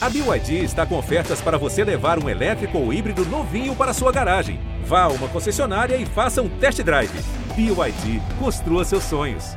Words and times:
A 0.00 0.08
BYD 0.08 0.62
está 0.62 0.86
com 0.86 0.96
ofertas 0.96 1.40
para 1.40 1.58
você 1.58 1.82
levar 1.82 2.22
um 2.22 2.28
elétrico 2.28 2.78
ou 2.78 2.92
híbrido 2.92 3.24
novinho 3.26 3.74
para 3.74 3.92
sua 3.92 4.12
garagem. 4.12 4.60
Vá 4.84 5.02
a 5.02 5.08
uma 5.08 5.26
concessionária 5.26 5.96
e 5.96 6.06
faça 6.06 6.40
um 6.40 6.48
test 6.48 6.80
drive. 6.84 7.10
BYD, 7.56 8.22
construa 8.38 8.84
seus 8.84 9.02
sonhos. 9.02 9.56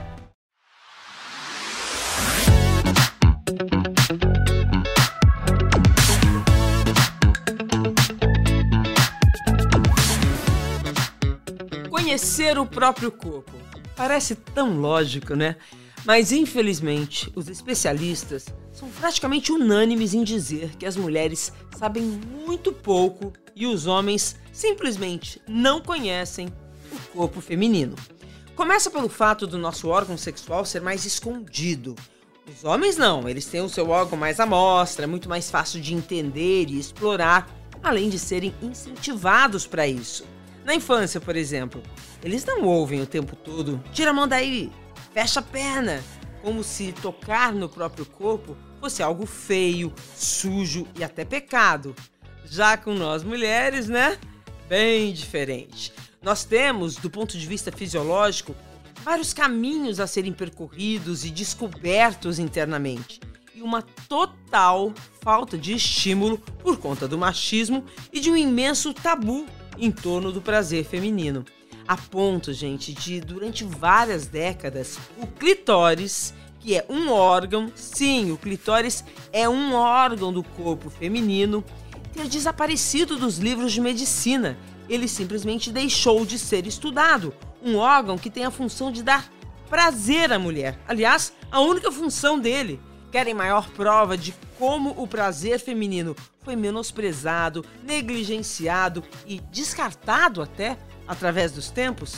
Conhecer 11.87 12.57
o 12.57 12.65
próprio 12.65 13.11
corpo. 13.11 13.51
Parece 13.95 14.33
tão 14.33 14.79
lógico, 14.79 15.35
né? 15.35 15.55
Mas 16.03 16.31
infelizmente, 16.31 17.31
os 17.35 17.47
especialistas 17.47 18.47
são 18.71 18.89
praticamente 18.89 19.51
unânimes 19.51 20.13
em 20.13 20.23
dizer 20.23 20.75
que 20.77 20.85
as 20.85 20.95
mulheres 20.95 21.51
sabem 21.77 22.03
muito 22.03 22.71
pouco 22.71 23.33
e 23.55 23.67
os 23.67 23.85
homens 23.85 24.35
simplesmente 24.51 25.41
não 25.47 25.81
conhecem 25.81 26.47
o 26.91 26.99
corpo 27.13 27.41
feminino. 27.41 27.95
Começa 28.55 28.89
pelo 28.89 29.09
fato 29.09 29.47
do 29.47 29.57
nosso 29.57 29.87
órgão 29.87 30.17
sexual 30.17 30.65
ser 30.65 30.81
mais 30.81 31.05
escondido. 31.05 31.95
Os 32.47 32.63
homens 32.63 32.97
não, 32.97 33.27
eles 33.29 33.45
têm 33.45 33.61
o 33.61 33.69
seu 33.69 33.89
órgão 33.89 34.17
mais 34.17 34.39
à 34.39 34.45
mostra, 34.45 35.05
é 35.05 35.07
muito 35.07 35.29
mais 35.29 35.49
fácil 35.49 35.79
de 35.79 35.93
entender 35.93 36.65
e 36.69 36.79
explorar, 36.79 37.49
além 37.81 38.09
de 38.09 38.19
serem 38.19 38.53
incentivados 38.61 39.65
para 39.65 39.87
isso. 39.87 40.25
Na 40.65 40.75
infância, 40.75 41.19
por 41.19 41.35
exemplo, 41.35 41.81
eles 42.23 42.45
não 42.45 42.63
ouvem 42.63 43.01
o 43.01 43.05
tempo 43.05 43.35
todo: 43.35 43.81
tira 43.91 44.11
a 44.11 44.13
mão 44.13 44.27
daí, 44.27 44.71
fecha 45.13 45.39
a 45.39 45.43
perna, 45.43 46.03
como 46.41 46.63
se 46.63 46.91
tocar 46.91 47.53
no 47.53 47.69
próprio 47.69 48.05
corpo 48.05 48.57
fosse 48.79 49.03
algo 49.03 49.25
feio, 49.25 49.93
sujo 50.15 50.87
e 50.95 51.03
até 51.03 51.23
pecado. 51.23 51.95
Já 52.45 52.75
com 52.75 52.93
nós 52.93 53.23
mulheres, 53.23 53.87
né? 53.87 54.17
Bem 54.67 55.13
diferente. 55.13 55.93
Nós 56.21 56.43
temos, 56.43 56.95
do 56.95 57.09
ponto 57.09 57.37
de 57.37 57.47
vista 57.47 57.71
fisiológico, 57.71 58.55
vários 59.03 59.33
caminhos 59.33 59.99
a 59.99 60.07
serem 60.07 60.33
percorridos 60.33 61.25
e 61.25 61.29
descobertos 61.29 62.39
internamente. 62.39 63.19
E 63.55 63.61
uma 63.61 63.81
total 63.81 64.93
falta 65.21 65.57
de 65.57 65.73
estímulo 65.73 66.37
por 66.61 66.77
conta 66.77 67.07
do 67.07 67.17
machismo 67.17 67.85
e 68.11 68.19
de 68.19 68.29
um 68.29 68.35
imenso 68.35 68.93
tabu 68.93 69.45
em 69.77 69.91
torno 69.91 70.31
do 70.31 70.41
prazer 70.41 70.85
feminino. 70.85 71.45
A 71.91 71.97
ponto, 71.97 72.53
gente, 72.53 72.93
de 72.93 73.19
durante 73.19 73.65
várias 73.65 74.25
décadas 74.25 74.97
o 75.17 75.27
clitóris, 75.27 76.33
que 76.61 76.73
é 76.73 76.85
um 76.87 77.11
órgão, 77.11 77.69
sim, 77.75 78.31
o 78.31 78.37
clitóris 78.37 79.03
é 79.33 79.49
um 79.49 79.73
órgão 79.73 80.31
do 80.31 80.41
corpo 80.41 80.89
feminino, 80.89 81.61
ter 82.13 82.29
desaparecido 82.29 83.17
dos 83.17 83.39
livros 83.39 83.73
de 83.73 83.81
medicina. 83.81 84.57
Ele 84.87 85.05
simplesmente 85.05 85.69
deixou 85.69 86.25
de 86.25 86.39
ser 86.39 86.65
estudado. 86.65 87.33
Um 87.61 87.75
órgão 87.75 88.17
que 88.17 88.29
tem 88.29 88.45
a 88.45 88.51
função 88.51 88.89
de 88.89 89.03
dar 89.03 89.29
prazer 89.69 90.31
à 90.31 90.39
mulher. 90.39 90.79
Aliás, 90.87 91.33
a 91.51 91.59
única 91.59 91.91
função 91.91 92.39
dele. 92.39 92.79
Querem 93.11 93.33
maior 93.33 93.69
prova 93.71 94.17
de 94.17 94.33
como 94.57 94.91
o 94.91 95.05
prazer 95.05 95.59
feminino 95.59 96.15
foi 96.41 96.55
menosprezado, 96.55 97.65
negligenciado 97.83 99.03
e 99.27 99.41
descartado 99.51 100.41
até 100.41 100.77
através 101.07 101.51
dos 101.51 101.69
tempos? 101.69 102.15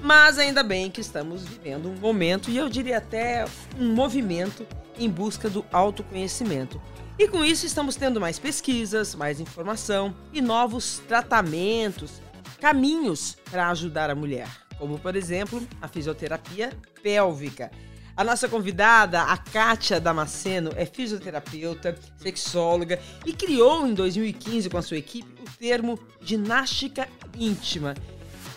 Mas 0.00 0.38
ainda 0.38 0.62
bem 0.62 0.90
que 0.90 1.00
estamos 1.00 1.44
vivendo 1.44 1.88
um 1.88 1.94
momento 1.94 2.50
e 2.50 2.56
eu 2.58 2.68
diria 2.68 2.98
até 2.98 3.46
um 3.78 3.94
movimento 3.94 4.66
em 4.98 5.08
busca 5.08 5.48
do 5.48 5.64
autoconhecimento. 5.72 6.80
E 7.18 7.26
com 7.26 7.44
isso 7.44 7.64
estamos 7.64 7.96
tendo 7.96 8.20
mais 8.20 8.38
pesquisas, 8.38 9.14
mais 9.14 9.40
informação 9.40 10.14
e 10.32 10.42
novos 10.42 11.00
tratamentos, 11.08 12.20
caminhos 12.60 13.36
para 13.50 13.70
ajudar 13.70 14.10
a 14.10 14.14
mulher, 14.14 14.48
como 14.78 14.98
por 14.98 15.16
exemplo 15.16 15.66
a 15.80 15.88
fisioterapia 15.88 16.72
pélvica. 17.02 17.70
A 18.16 18.22
nossa 18.22 18.48
convidada, 18.48 19.22
a 19.22 19.36
Kátia 19.36 19.98
Damasceno, 19.98 20.70
é 20.76 20.84
fisioterapeuta, 20.84 21.96
sexóloga 22.16 23.00
e 23.24 23.32
criou 23.32 23.86
em 23.86 23.94
2015 23.94 24.70
com 24.70 24.78
a 24.78 24.82
sua 24.82 24.98
equipe 24.98 25.42
o 25.42 25.58
termo 25.58 25.98
ginástica 26.20 27.08
íntima 27.36 27.94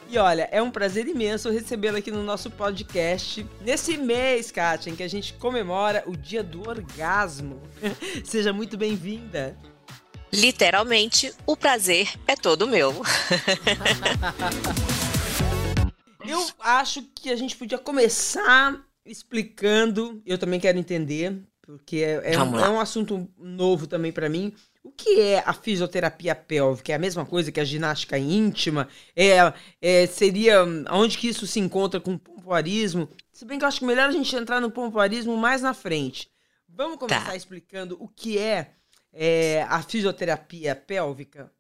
e 0.09 0.18
olha, 0.18 0.47
é 0.51 0.62
um 0.62 0.72
prazer 0.72 1.07
imenso 1.07 1.50
recebê-la 1.50 2.00
aqui 2.00 2.12
no 2.12 2.23
nosso 2.23 2.50
podcast 2.50 3.45
nesse 3.62 3.97
mês, 3.97 4.51
Kátia, 4.51 4.90
em 4.90 4.95
que 4.95 5.03
a 5.03 5.07
gente 5.07 5.34
comemora 5.34 6.03
o 6.06 6.16
Dia 6.16 6.41
do 6.41 6.68
Orgasmo. 6.68 7.62
Seja 8.23 8.53
muito 8.53 8.78
bem-vinda. 8.78 9.57
Literalmente, 10.31 11.34
o 11.46 11.57
prazer 11.57 12.09
é 12.28 12.35
todo 12.35 12.67
meu. 12.67 12.94
Eu 16.25 16.46
acho 16.59 17.03
que 17.16 17.29
a 17.29 17.35
gente 17.38 17.56
podia 17.56 17.78
começar 17.78 18.85
explicando, 19.06 20.22
eu 20.25 20.38
também 20.38 20.59
quero 20.59 20.78
entender, 20.78 21.41
porque 21.62 21.97
é, 21.97 22.34
é, 22.34 22.44
um, 22.44 22.59
é 22.59 22.69
um 22.69 22.81
assunto 22.81 23.29
novo 23.38 23.88
também 23.88 24.12
para 24.12 24.28
mim. 24.28 24.53
O 24.88 24.90
que 24.90 25.20
é 25.20 25.44
a 25.46 25.52
fisioterapia 25.52 26.34
pélvica? 26.34 26.94
É 26.94 26.96
a 26.96 27.00
mesma 27.00 27.25
coisa 27.25 27.52
que 27.52 27.59
a 27.59 27.66
ginástica 27.66 28.18
íntima? 28.18 28.88
É, 29.14 29.36
é 29.81 30.08
seria 30.08 30.64
onde 30.90 31.18
que 31.18 31.28
isso 31.28 31.46
se 31.46 31.59
encontra 31.59 32.00
com 32.00 32.14
o 32.14 32.20
pompoarismo? 32.20 33.09
Se 33.34 33.44
bem 33.44 33.59
que 33.59 33.66
eu 33.66 33.68
acho 33.68 33.80
que 33.80 33.86
melhor 33.86 34.08
a 34.08 34.12
gente 34.14 34.34
entrar 34.34 34.62
no 34.62 34.72
pompoarismo 34.72 35.36
mais 35.36 35.62
na 35.62 35.74
frente. 35.74 36.31
Vamos 36.70 36.97
começar 36.97 37.26
tá. 37.26 37.36
explicando 37.36 37.97
o 38.00 38.08
que 38.08 38.40
é, 38.40 38.76
é 39.12 39.64
a 39.64 39.81
fisioterapia 39.81 40.74
pélvica? 40.74 41.52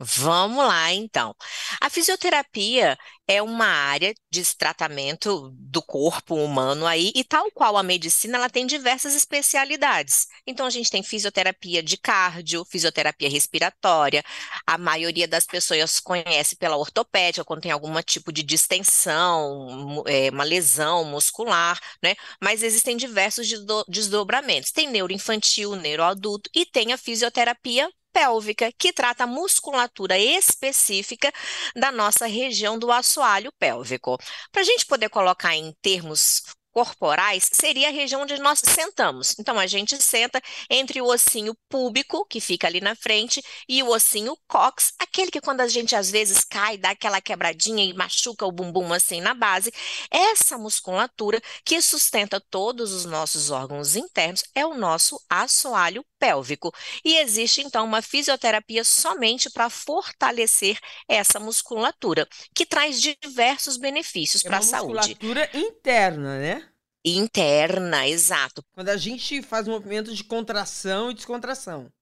Vamos 0.00 0.66
lá, 0.66 0.92
então. 0.92 1.34
A 1.80 1.88
fisioterapia 1.88 2.98
é 3.28 3.40
uma 3.40 3.64
área 3.66 4.12
de 4.30 4.42
tratamento 4.56 5.50
do 5.54 5.80
corpo 5.80 6.34
humano 6.34 6.84
aí, 6.84 7.12
e 7.14 7.22
tal 7.24 7.50
qual 7.52 7.76
a 7.76 7.82
medicina, 7.82 8.36
ela 8.36 8.50
tem 8.50 8.66
diversas 8.66 9.14
especialidades. 9.14 10.26
Então, 10.46 10.66
a 10.66 10.70
gente 10.70 10.90
tem 10.90 11.02
fisioterapia 11.02 11.80
de 11.82 11.96
cardio, 11.96 12.64
fisioterapia 12.64 13.30
respiratória, 13.30 14.22
a 14.66 14.76
maioria 14.76 15.28
das 15.28 15.46
pessoas 15.46 16.00
conhece 16.00 16.56
pela 16.56 16.76
ortopédica, 16.76 17.44
quando 17.44 17.62
tem 17.62 17.70
algum 17.70 17.94
tipo 18.02 18.32
de 18.32 18.42
distensão, 18.42 20.02
é, 20.06 20.28
uma 20.30 20.44
lesão 20.44 21.04
muscular, 21.04 21.78
né? 22.02 22.14
Mas 22.42 22.62
existem 22.64 22.96
diversos 22.96 23.48
desdobramentos. 23.88 24.72
Tem 24.72 24.88
neuroinfantil, 24.90 25.76
neuroadulto, 25.76 26.50
e 26.54 26.66
tem 26.66 26.92
a 26.92 26.98
fisioterapia 26.98 27.88
pélvica, 28.14 28.72
que 28.78 28.92
trata 28.92 29.24
a 29.24 29.26
musculatura 29.26 30.16
específica 30.18 31.32
da 31.74 31.90
nossa 31.90 32.26
região 32.26 32.78
do 32.78 32.92
assoalho 32.92 33.52
pélvico. 33.58 34.16
Para 34.52 34.62
a 34.62 34.64
gente 34.64 34.86
poder 34.86 35.10
colocar 35.10 35.54
em 35.54 35.74
termos 35.82 36.42
corporais 36.74 37.48
seria 37.52 37.88
a 37.88 37.92
região 37.92 38.22
onde 38.22 38.36
nós 38.38 38.60
sentamos. 38.64 39.36
Então, 39.38 39.58
a 39.58 39.66
gente 39.66 39.96
senta 40.02 40.42
entre 40.68 41.00
o 41.00 41.06
ossinho 41.06 41.54
púbico, 41.68 42.26
que 42.26 42.40
fica 42.40 42.66
ali 42.66 42.80
na 42.80 42.96
frente, 42.96 43.40
e 43.68 43.80
o 43.82 43.90
ossinho 43.90 44.36
cox, 44.48 44.92
aquele 44.98 45.30
que 45.30 45.40
quando 45.40 45.60
a 45.60 45.68
gente 45.68 45.94
às 45.94 46.10
vezes 46.10 46.44
cai, 46.44 46.76
dá 46.76 46.90
aquela 46.90 47.20
quebradinha 47.20 47.84
e 47.84 47.94
machuca 47.94 48.44
o 48.44 48.50
bumbum 48.50 48.92
assim 48.92 49.20
na 49.20 49.34
base. 49.34 49.72
Essa 50.10 50.58
musculatura 50.58 51.40
que 51.64 51.80
sustenta 51.80 52.40
todos 52.50 52.92
os 52.92 53.04
nossos 53.04 53.50
órgãos 53.50 53.94
internos 53.94 54.42
é 54.54 54.66
o 54.66 54.74
nosso 54.74 55.20
assoalho 55.30 56.04
pélvico. 56.24 56.72
E 57.04 57.18
existe 57.18 57.60
então 57.60 57.84
uma 57.84 58.00
fisioterapia 58.00 58.82
somente 58.82 59.50
para 59.50 59.68
fortalecer 59.68 60.78
essa 61.06 61.38
musculatura, 61.38 62.26
que 62.54 62.64
traz 62.64 63.00
diversos 63.00 63.76
benefícios 63.76 64.42
é 64.42 64.48
para 64.48 64.58
a 64.58 64.62
saúde. 64.62 64.94
Musculatura 64.94 65.50
interna, 65.52 66.38
né? 66.38 66.68
Interna, 67.04 68.08
exato. 68.08 68.64
Quando 68.72 68.88
a 68.88 68.96
gente 68.96 69.42
faz 69.42 69.68
um 69.68 69.72
movimento 69.72 70.14
de 70.14 70.24
contração 70.24 71.10
e 71.10 71.14
descontração. 71.14 71.92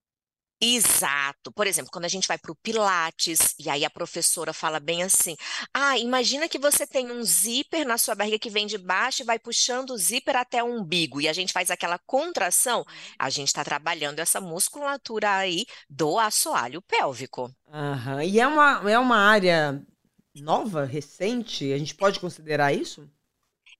Exato. 0.64 1.50
Por 1.50 1.66
exemplo, 1.66 1.90
quando 1.90 2.04
a 2.04 2.08
gente 2.08 2.28
vai 2.28 2.38
para 2.38 2.52
o 2.52 2.54
Pilates, 2.54 3.52
e 3.58 3.68
aí 3.68 3.84
a 3.84 3.90
professora 3.90 4.52
fala 4.52 4.78
bem 4.78 5.02
assim: 5.02 5.36
ah, 5.74 5.98
imagina 5.98 6.48
que 6.48 6.58
você 6.58 6.86
tem 6.86 7.10
um 7.10 7.24
zíper 7.24 7.84
na 7.84 7.98
sua 7.98 8.14
barriga 8.14 8.38
que 8.38 8.48
vem 8.48 8.64
de 8.64 8.78
baixo 8.78 9.22
e 9.22 9.26
vai 9.26 9.40
puxando 9.40 9.90
o 9.90 9.98
zíper 9.98 10.36
até 10.36 10.62
o 10.62 10.66
umbigo, 10.66 11.20
e 11.20 11.28
a 11.28 11.32
gente 11.32 11.52
faz 11.52 11.68
aquela 11.68 11.98
contração, 11.98 12.84
a 13.18 13.28
gente 13.28 13.48
está 13.48 13.64
trabalhando 13.64 14.20
essa 14.20 14.40
musculatura 14.40 15.32
aí 15.32 15.66
do 15.90 16.16
assoalho 16.16 16.80
pélvico. 16.80 17.52
Aham. 17.68 18.22
E 18.22 18.38
é 18.38 18.46
uma, 18.46 18.88
é 18.88 18.98
uma 19.00 19.16
área 19.16 19.84
nova, 20.36 20.84
recente? 20.84 21.72
A 21.72 21.78
gente 21.78 21.96
pode 21.96 22.20
considerar 22.20 22.72
isso? 22.72 23.10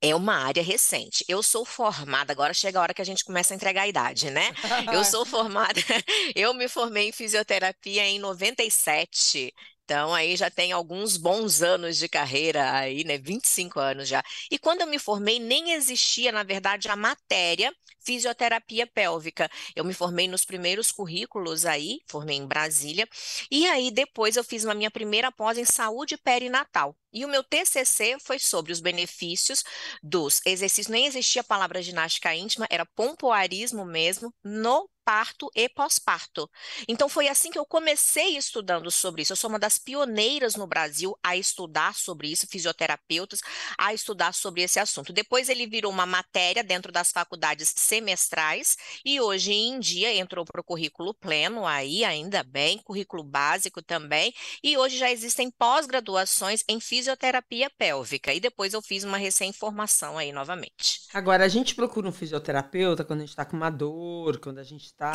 É 0.04 0.14
uma 0.16 0.34
área 0.34 0.62
recente. 0.62 1.24
Eu 1.28 1.42
sou 1.44 1.64
formada, 1.64 2.32
agora 2.32 2.52
chega 2.52 2.78
a 2.78 2.82
hora 2.82 2.94
que 2.94 3.00
a 3.02 3.04
gente 3.04 3.24
começa 3.24 3.54
a 3.54 3.56
entregar 3.56 3.82
a 3.82 3.88
idade, 3.88 4.30
né? 4.30 4.52
Eu 4.90 5.04
sou 5.04 5.24
formada, 5.24 5.80
eu 6.34 6.52
me 6.54 6.68
formei 6.68 7.08
em 7.08 7.12
fisioterapia 7.12 8.04
em 8.04 8.18
97. 8.18 9.54
Então, 9.84 10.12
aí 10.12 10.36
já 10.36 10.50
tem 10.50 10.72
alguns 10.72 11.16
bons 11.16 11.62
anos 11.62 11.96
de 11.98 12.08
carreira, 12.08 12.72
aí, 12.72 13.04
né? 13.04 13.16
25 13.18 13.78
anos 13.78 14.08
já. 14.08 14.22
E 14.50 14.58
quando 14.58 14.80
eu 14.80 14.86
me 14.88 14.98
formei, 14.98 15.38
nem 15.38 15.72
existia, 15.72 16.32
na 16.32 16.42
verdade, 16.42 16.88
a 16.88 16.96
matéria 16.96 17.72
fisioterapia 18.04 18.86
pélvica. 18.86 19.50
Eu 19.74 19.84
me 19.84 19.94
formei 19.94 20.28
nos 20.28 20.44
primeiros 20.44 20.90
currículos 20.90 21.64
aí, 21.64 22.00
formei 22.06 22.36
em 22.36 22.46
Brasília, 22.46 23.08
e 23.50 23.66
aí 23.66 23.90
depois 23.90 24.36
eu 24.36 24.44
fiz 24.44 24.64
uma 24.64 24.74
minha 24.74 24.90
primeira 24.90 25.30
pós 25.32 25.58
em 25.58 25.64
saúde 25.64 26.16
perinatal. 26.16 26.96
E 27.12 27.24
o 27.24 27.28
meu 27.28 27.44
TCC 27.44 28.16
foi 28.18 28.38
sobre 28.38 28.72
os 28.72 28.80
benefícios 28.80 29.62
dos 30.02 30.40
exercícios, 30.46 30.88
nem 30.88 31.06
existia 31.06 31.42
a 31.42 31.44
palavra 31.44 31.82
ginástica 31.82 32.34
íntima, 32.34 32.66
era 32.70 32.86
pompoarismo 32.86 33.84
mesmo, 33.84 34.32
no 34.42 34.88
parto 35.04 35.50
e 35.54 35.68
pós-parto. 35.68 36.48
Então 36.86 37.08
foi 37.08 37.28
assim 37.28 37.50
que 37.50 37.58
eu 37.58 37.66
comecei 37.66 38.36
estudando 38.36 38.90
sobre 38.90 39.22
isso. 39.22 39.32
Eu 39.32 39.36
sou 39.36 39.50
uma 39.50 39.58
das 39.58 39.78
pioneiras 39.78 40.54
no 40.54 40.66
Brasil 40.66 41.18
a 41.22 41.36
estudar 41.36 41.94
sobre 41.94 42.28
isso, 42.28 42.46
fisioterapeutas, 42.46 43.40
a 43.76 43.92
estudar 43.92 44.32
sobre 44.32 44.62
esse 44.62 44.78
assunto. 44.78 45.12
Depois 45.12 45.48
ele 45.48 45.66
virou 45.66 45.90
uma 45.90 46.06
matéria 46.06 46.62
dentro 46.62 46.92
das 46.92 47.10
faculdades 47.10 47.72
semestrais 47.92 48.78
e 49.04 49.20
hoje 49.20 49.52
em 49.52 49.78
dia 49.78 50.14
entrou 50.14 50.46
para 50.46 50.62
o 50.62 50.64
currículo 50.64 51.12
pleno 51.12 51.66
aí, 51.66 52.04
ainda 52.04 52.42
bem, 52.42 52.78
currículo 52.78 53.22
básico 53.22 53.82
também, 53.82 54.32
e 54.64 54.78
hoje 54.78 54.96
já 54.96 55.10
existem 55.10 55.50
pós-graduações 55.50 56.64
em 56.66 56.80
fisioterapia 56.80 57.68
pélvica. 57.76 58.32
E 58.32 58.40
depois 58.40 58.72
eu 58.72 58.80
fiz 58.80 59.04
uma 59.04 59.18
recém-formação 59.18 60.16
aí 60.16 60.32
novamente. 60.32 61.00
Agora, 61.12 61.44
a 61.44 61.48
gente 61.48 61.74
procura 61.74 62.08
um 62.08 62.12
fisioterapeuta 62.12 63.04
quando 63.04 63.20
a 63.20 63.22
gente 63.22 63.30
está 63.30 63.44
com 63.44 63.56
uma 63.56 63.68
dor, 63.68 64.40
quando 64.40 64.58
a 64.58 64.64
gente 64.64 64.86
está 64.86 65.12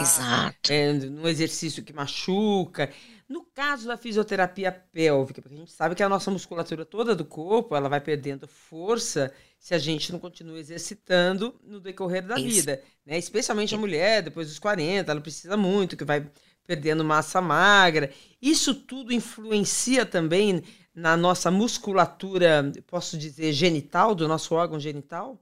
é, 0.69 0.93
num 0.93 1.27
exercício 1.27 1.83
que 1.83 1.93
machuca. 1.93 2.93
No 3.27 3.43
caso 3.43 3.87
da 3.87 3.97
fisioterapia 3.97 4.71
pélvica, 4.71 5.41
porque 5.41 5.55
a 5.55 5.57
gente 5.57 5.71
sabe 5.71 5.95
que 5.95 6.03
a 6.03 6.07
nossa 6.07 6.31
musculatura 6.31 6.85
toda 6.85 7.13
do 7.13 7.25
corpo 7.25 7.75
ela 7.75 7.89
vai 7.89 7.99
perdendo 7.99 8.47
força 8.47 9.33
se 9.59 9.73
a 9.73 9.77
gente 9.77 10.13
não 10.13 10.19
continua 10.19 10.57
exercitando 10.57 11.59
no 11.63 11.79
decorrer 11.79 12.25
da 12.25 12.39
Isso. 12.39 12.47
vida. 12.47 12.81
Né? 13.05 13.17
Especialmente 13.17 13.75
a 13.75 13.77
mulher, 13.77 14.23
depois 14.23 14.47
dos 14.47 14.59
40, 14.59 15.11
ela 15.11 15.19
precisa 15.19 15.57
muito, 15.57 15.97
que 15.97 16.05
vai 16.05 16.29
perdendo 16.65 17.03
massa 17.03 17.41
magra. 17.41 18.11
Isso 18.41 18.73
tudo 18.73 19.11
influencia 19.13 20.05
também 20.05 20.63
na 20.95 21.17
nossa 21.17 21.51
musculatura, 21.51 22.71
posso 22.87 23.17
dizer, 23.17 23.51
genital, 23.51 24.15
do 24.15 24.27
nosso 24.27 24.55
órgão 24.55 24.79
genital? 24.79 25.39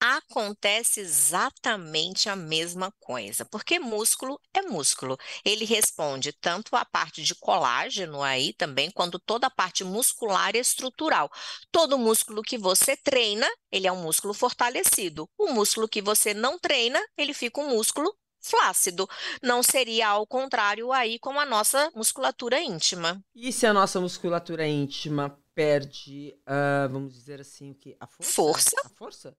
Acontece 0.00 1.00
exatamente 1.00 2.28
a 2.28 2.36
mesma 2.36 2.92
coisa, 3.00 3.44
porque 3.44 3.78
músculo 3.78 4.40
é 4.52 4.62
músculo. 4.62 5.16
Ele 5.44 5.64
responde 5.64 6.32
tanto 6.32 6.76
à 6.76 6.84
parte 6.84 7.22
de 7.22 7.34
colágeno 7.34 8.22
aí 8.22 8.52
também, 8.52 8.90
quanto 8.90 9.18
toda 9.18 9.46
a 9.46 9.50
parte 9.50 9.84
muscular 9.84 10.54
e 10.54 10.58
estrutural. 10.58 11.30
Todo 11.70 11.98
músculo 11.98 12.42
que 12.42 12.58
você 12.58 12.96
treina, 12.96 13.46
ele 13.70 13.86
é 13.86 13.92
um 13.92 14.02
músculo 14.02 14.34
fortalecido. 14.34 15.28
O 15.38 15.48
músculo 15.52 15.88
que 15.88 16.02
você 16.02 16.34
não 16.34 16.58
treina, 16.58 17.00
ele 17.16 17.32
fica 17.32 17.60
um 17.60 17.70
músculo 17.70 18.14
flácido. 18.40 19.08
Não 19.42 19.62
seria 19.62 20.08
ao 20.08 20.26
contrário 20.26 20.92
aí 20.92 21.18
com 21.18 21.38
a 21.40 21.44
nossa 21.44 21.90
musculatura 21.94 22.60
íntima. 22.60 23.22
E 23.34 23.52
se 23.52 23.66
a 23.66 23.72
nossa 23.72 24.00
musculatura 24.00 24.66
íntima 24.66 25.36
perde, 25.54 26.36
uh, 26.42 26.88
vamos 26.90 27.14
dizer 27.14 27.40
assim, 27.40 27.72
o 27.72 27.74
que? 27.74 27.96
A 27.98 28.06
força? 28.06 28.32
Força. 28.32 28.76
A 28.84 28.88
força? 28.90 29.36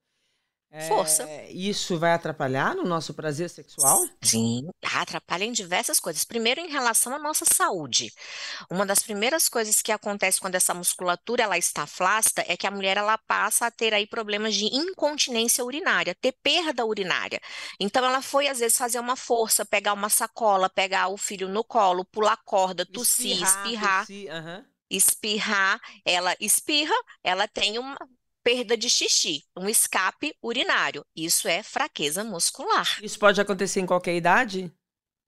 Força. 0.88 1.24
É, 1.24 1.50
isso 1.50 1.98
vai 1.98 2.12
atrapalhar 2.12 2.76
no 2.76 2.84
nosso 2.84 3.14
prazer 3.14 3.50
sexual? 3.50 4.06
Sim, 4.22 4.68
atrapalha 4.84 5.46
em 5.46 5.52
diversas 5.52 6.00
coisas. 6.00 6.26
Primeiro, 6.26 6.60
em 6.60 6.70
relação 6.70 7.16
à 7.16 7.20
nossa 7.20 7.46
saúde. 7.46 8.12
Uma 8.70 8.86
das 8.86 9.00
primeiras 9.00 9.48
coisas 9.48 9.82
que 9.82 9.92
acontece 9.92 10.42
quando 10.42 10.56
essa 10.56 10.74
musculatura 10.74 11.44
ela 11.44 11.58
está 11.58 11.88
flácida 11.88 12.44
é 12.48 12.58
que 12.58 12.68
a 12.68 12.72
mulher 12.72 12.98
ela 12.98 13.18
passa 13.18 13.66
a 13.66 13.72
ter 13.72 13.94
aí 13.94 14.06
problemas 14.06 14.54
de 14.56 14.66
incontinência 14.66 15.64
urinária, 15.64 16.14
ter 16.14 16.34
perda 16.44 16.86
urinária. 16.86 17.40
Então, 17.80 18.06
ela 18.06 18.22
foi 18.22 18.48
às 18.48 18.60
vezes 18.60 18.78
fazer 18.78 19.00
uma 19.00 19.16
força, 19.16 19.66
pegar 19.66 19.94
uma 19.94 20.10
sacola, 20.10 20.70
pegar 20.70 21.08
o 21.08 21.18
filho 21.18 21.48
no 21.48 21.64
colo, 21.64 22.04
pular 22.04 22.38
corda, 22.44 22.86
tossir, 22.86 23.42
espirrar. 23.42 24.02
espirrar. 24.02 24.06
Tossir, 24.06 24.78
espirrar, 24.90 25.82
ela 26.06 26.36
espirra, 26.40 26.96
ela 27.24 27.48
tem 27.48 27.78
uma, 27.78 27.98
perda 28.48 28.78
de 28.78 28.90
xixi, 28.90 29.44
um 29.58 29.68
escape 29.68 30.34
urinário. 30.42 31.06
Isso 31.14 31.50
é 31.50 31.62
fraqueza 31.62 32.24
muscular. 32.24 32.98
Isso 33.04 33.20
pode 33.20 33.42
acontecer 33.42 33.82
em 33.82 33.86
qualquer 33.86 34.16
idade? 34.16 34.72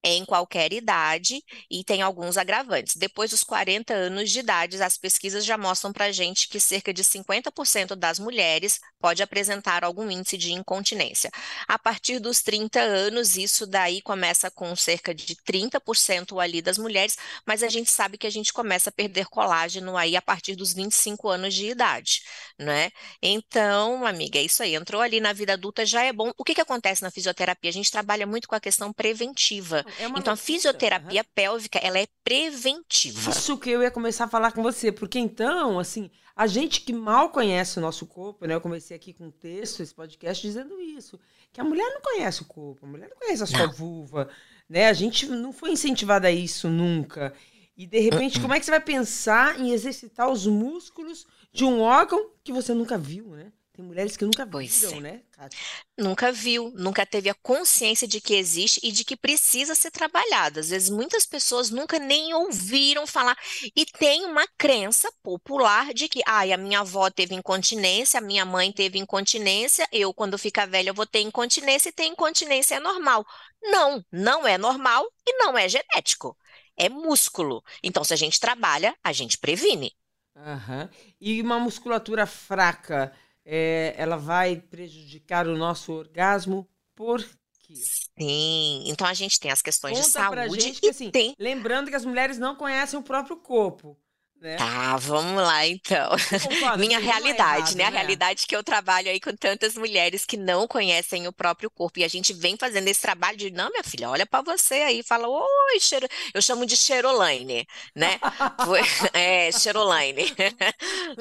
Em 0.02 0.24
qualquer 0.24 0.72
idade 0.72 1.42
e 1.70 1.84
tem 1.84 2.02
alguns 2.02 2.36
agravantes. 2.36 2.96
Depois 2.96 3.30
dos 3.30 3.44
40 3.44 3.92
anos 3.92 4.30
de 4.30 4.40
idade, 4.40 4.82
as 4.82 4.96
pesquisas 4.96 5.44
já 5.44 5.58
mostram 5.58 5.92
para 5.92 6.06
a 6.06 6.12
gente 6.12 6.48
que 6.48 6.58
cerca 6.58 6.92
de 6.92 7.04
50% 7.04 7.94
das 7.94 8.18
mulheres 8.18 8.80
pode 8.98 9.22
apresentar 9.22 9.84
algum 9.84 10.10
índice 10.10 10.36
de 10.36 10.52
incontinência. 10.52 11.30
A 11.68 11.78
partir 11.78 12.18
dos 12.18 12.42
30 12.42 12.80
anos, 12.80 13.36
isso 13.36 13.66
daí 13.66 14.00
começa 14.02 14.50
com 14.50 14.74
cerca 14.74 15.14
de 15.14 15.36
30% 15.36 16.38
ali 16.42 16.62
das 16.62 16.78
mulheres, 16.78 17.16
mas 17.46 17.62
a 17.62 17.68
gente 17.68 17.90
sabe 17.90 18.18
que 18.18 18.26
a 18.26 18.30
gente 18.30 18.52
começa 18.52 18.90
a 18.90 18.92
perder 18.92 19.26
colágeno 19.26 19.96
aí 19.96 20.16
a 20.16 20.22
partir 20.22 20.54
dos 20.56 20.72
25 20.72 21.28
anos 21.28 21.54
de 21.54 21.66
idade, 21.66 22.22
né? 22.58 22.90
Então, 23.22 24.04
amiga, 24.06 24.38
é 24.38 24.42
isso 24.42 24.62
aí. 24.62 24.74
Entrou 24.74 25.00
ali 25.02 25.20
na 25.20 25.32
vida 25.32 25.54
adulta, 25.54 25.84
já 25.84 26.02
é 26.04 26.12
bom. 26.12 26.32
O 26.36 26.44
que 26.44 26.54
que 26.54 26.60
acontece 26.60 27.02
na 27.02 27.10
fisioterapia? 27.10 27.70
A 27.70 27.72
gente 27.72 27.90
trabalha 27.90 28.26
muito 28.26 28.48
com 28.48 28.54
a 28.54 28.60
questão 28.60 28.92
preventiva. 28.92 29.84
É 29.98 30.06
então, 30.06 30.32
a 30.32 30.36
fisioterapia 30.36 31.20
uhum. 31.20 31.28
pélvica, 31.34 31.78
ela 31.78 31.98
é 31.98 32.06
preventiva. 32.24 33.30
Isso 33.30 33.58
que 33.58 33.70
eu 33.70 33.82
ia 33.82 33.90
começar 33.90 34.24
a 34.24 34.28
falar 34.28 34.52
com 34.52 34.62
você, 34.62 34.92
porque 34.92 35.18
então, 35.18 35.78
assim, 35.78 36.10
a 36.34 36.46
gente 36.46 36.80
que 36.82 36.92
mal 36.92 37.30
conhece 37.30 37.78
o 37.78 37.82
nosso 37.82 38.06
corpo, 38.06 38.46
né? 38.46 38.54
Eu 38.54 38.60
comecei 38.60 38.96
aqui 38.96 39.12
com 39.12 39.26
um 39.26 39.30
texto, 39.30 39.82
esse 39.82 39.94
podcast, 39.94 40.40
dizendo 40.46 40.80
isso, 40.80 41.18
que 41.52 41.60
a 41.60 41.64
mulher 41.64 41.88
não 41.92 42.00
conhece 42.00 42.42
o 42.42 42.46
corpo, 42.46 42.86
a 42.86 42.88
mulher 42.88 43.08
não 43.08 43.16
conhece 43.16 43.42
a 43.42 43.46
sua 43.46 43.66
não. 43.66 43.72
vulva, 43.72 44.28
né? 44.68 44.88
A 44.88 44.92
gente 44.92 45.26
não 45.26 45.52
foi 45.52 45.72
incentivada 45.72 46.28
a 46.28 46.32
isso 46.32 46.68
nunca. 46.68 47.34
E, 47.76 47.86
de 47.86 47.98
repente, 48.00 48.40
como 48.40 48.52
é 48.52 48.58
que 48.58 48.64
você 48.64 48.70
vai 48.70 48.80
pensar 48.80 49.58
em 49.58 49.72
exercitar 49.72 50.30
os 50.30 50.46
músculos 50.46 51.26
de 51.52 51.64
um 51.64 51.80
órgão 51.80 52.30
que 52.44 52.52
você 52.52 52.74
nunca 52.74 52.98
viu, 52.98 53.30
né? 53.30 53.52
Tem 53.80 53.86
mulheres 53.86 54.14
que 54.14 54.26
nunca 54.26 54.46
pois 54.46 54.78
viram, 54.78 54.98
é. 54.98 55.00
né, 55.00 55.22
Kátia? 55.32 55.58
Nunca 55.96 56.30
viu, 56.30 56.70
nunca 56.76 57.06
teve 57.06 57.30
a 57.30 57.34
consciência 57.34 58.06
de 58.06 58.20
que 58.20 58.34
existe 58.34 58.78
e 58.82 58.92
de 58.92 59.06
que 59.06 59.16
precisa 59.16 59.74
ser 59.74 59.90
trabalhado. 59.90 60.60
Às 60.60 60.68
vezes, 60.68 60.90
muitas 60.90 61.24
pessoas 61.24 61.70
nunca 61.70 61.98
nem 61.98 62.34
ouviram 62.34 63.06
falar. 63.06 63.38
E 63.74 63.86
tem 63.86 64.26
uma 64.26 64.46
crença 64.58 65.10
popular 65.22 65.94
de 65.94 66.10
que, 66.10 66.20
ai, 66.26 66.52
a 66.52 66.58
minha 66.58 66.80
avó 66.80 67.08
teve 67.08 67.34
incontinência, 67.34 68.18
a 68.18 68.22
minha 68.22 68.44
mãe 68.44 68.70
teve 68.70 68.98
incontinência, 68.98 69.88
eu, 69.90 70.12
quando 70.12 70.36
ficar 70.36 70.66
velha, 70.66 70.90
eu 70.90 70.94
vou 70.94 71.06
ter 71.06 71.22
incontinência 71.22 71.88
e 71.88 71.92
ter 71.92 72.04
incontinência 72.04 72.74
é 72.74 72.80
normal. 72.80 73.24
Não, 73.62 74.04
não 74.12 74.46
é 74.46 74.58
normal 74.58 75.06
e 75.26 75.38
não 75.38 75.56
é 75.56 75.66
genético. 75.70 76.36
É 76.76 76.90
músculo. 76.90 77.64
Então, 77.82 78.04
se 78.04 78.12
a 78.12 78.16
gente 78.16 78.38
trabalha, 78.38 78.94
a 79.02 79.10
gente 79.10 79.38
previne. 79.38 79.96
Uhum. 80.36 80.88
E 81.18 81.40
uma 81.40 81.58
musculatura 81.58 82.26
fraca 82.26 83.12
é, 83.52 83.94
ela 83.98 84.16
vai 84.16 84.56
prejudicar 84.56 85.48
o 85.48 85.58
nosso 85.58 85.92
orgasmo 85.92 86.68
por 86.94 87.20
quê? 87.64 87.74
Sim, 87.74 88.84
então 88.86 89.04
a 89.08 89.12
gente 89.12 89.40
tem 89.40 89.50
as 89.50 89.60
questões 89.60 89.96
Conta 89.96 90.06
de 90.06 90.12
saúde 90.12 90.60
gente 90.60 90.80
que, 90.80 90.88
assim, 90.88 91.10
tem... 91.10 91.34
Lembrando 91.36 91.90
que 91.90 91.96
as 91.96 92.04
mulheres 92.04 92.38
não 92.38 92.54
conhecem 92.54 92.96
o 92.96 93.02
próprio 93.02 93.36
corpo. 93.36 93.98
Né? 94.40 94.56
Tá, 94.56 94.96
vamos 94.96 95.42
lá 95.42 95.66
então. 95.66 96.12
Minha 96.78 96.96
é 96.96 97.00
realidade, 97.00 97.36
é 97.36 97.60
errado, 97.60 97.76
né? 97.76 97.84
A 97.84 97.90
né? 97.90 97.96
realidade 97.98 98.46
que 98.46 98.56
eu 98.56 98.64
trabalho 98.64 99.10
aí 99.10 99.20
com 99.20 99.36
tantas 99.36 99.74
mulheres 99.74 100.24
que 100.24 100.38
não 100.38 100.66
conhecem 100.66 101.28
o 101.28 101.32
próprio 101.32 101.70
corpo. 101.70 101.98
E 101.98 102.04
a 102.04 102.08
gente 102.08 102.32
vem 102.32 102.56
fazendo 102.56 102.88
esse 102.88 103.02
trabalho 103.02 103.36
de, 103.36 103.50
não, 103.50 103.68
minha 103.68 103.84
filha, 103.84 104.08
olha 104.08 104.24
para 104.24 104.40
você 104.40 104.76
aí, 104.76 105.02
fala, 105.02 105.28
oi, 105.28 105.78
cheiro... 105.78 106.08
eu 106.32 106.40
chamo 106.40 106.64
de 106.64 106.74
cheirolaine, 106.74 107.66
né? 107.94 108.18
é, 109.12 109.52
cheirolaine. 109.52 110.34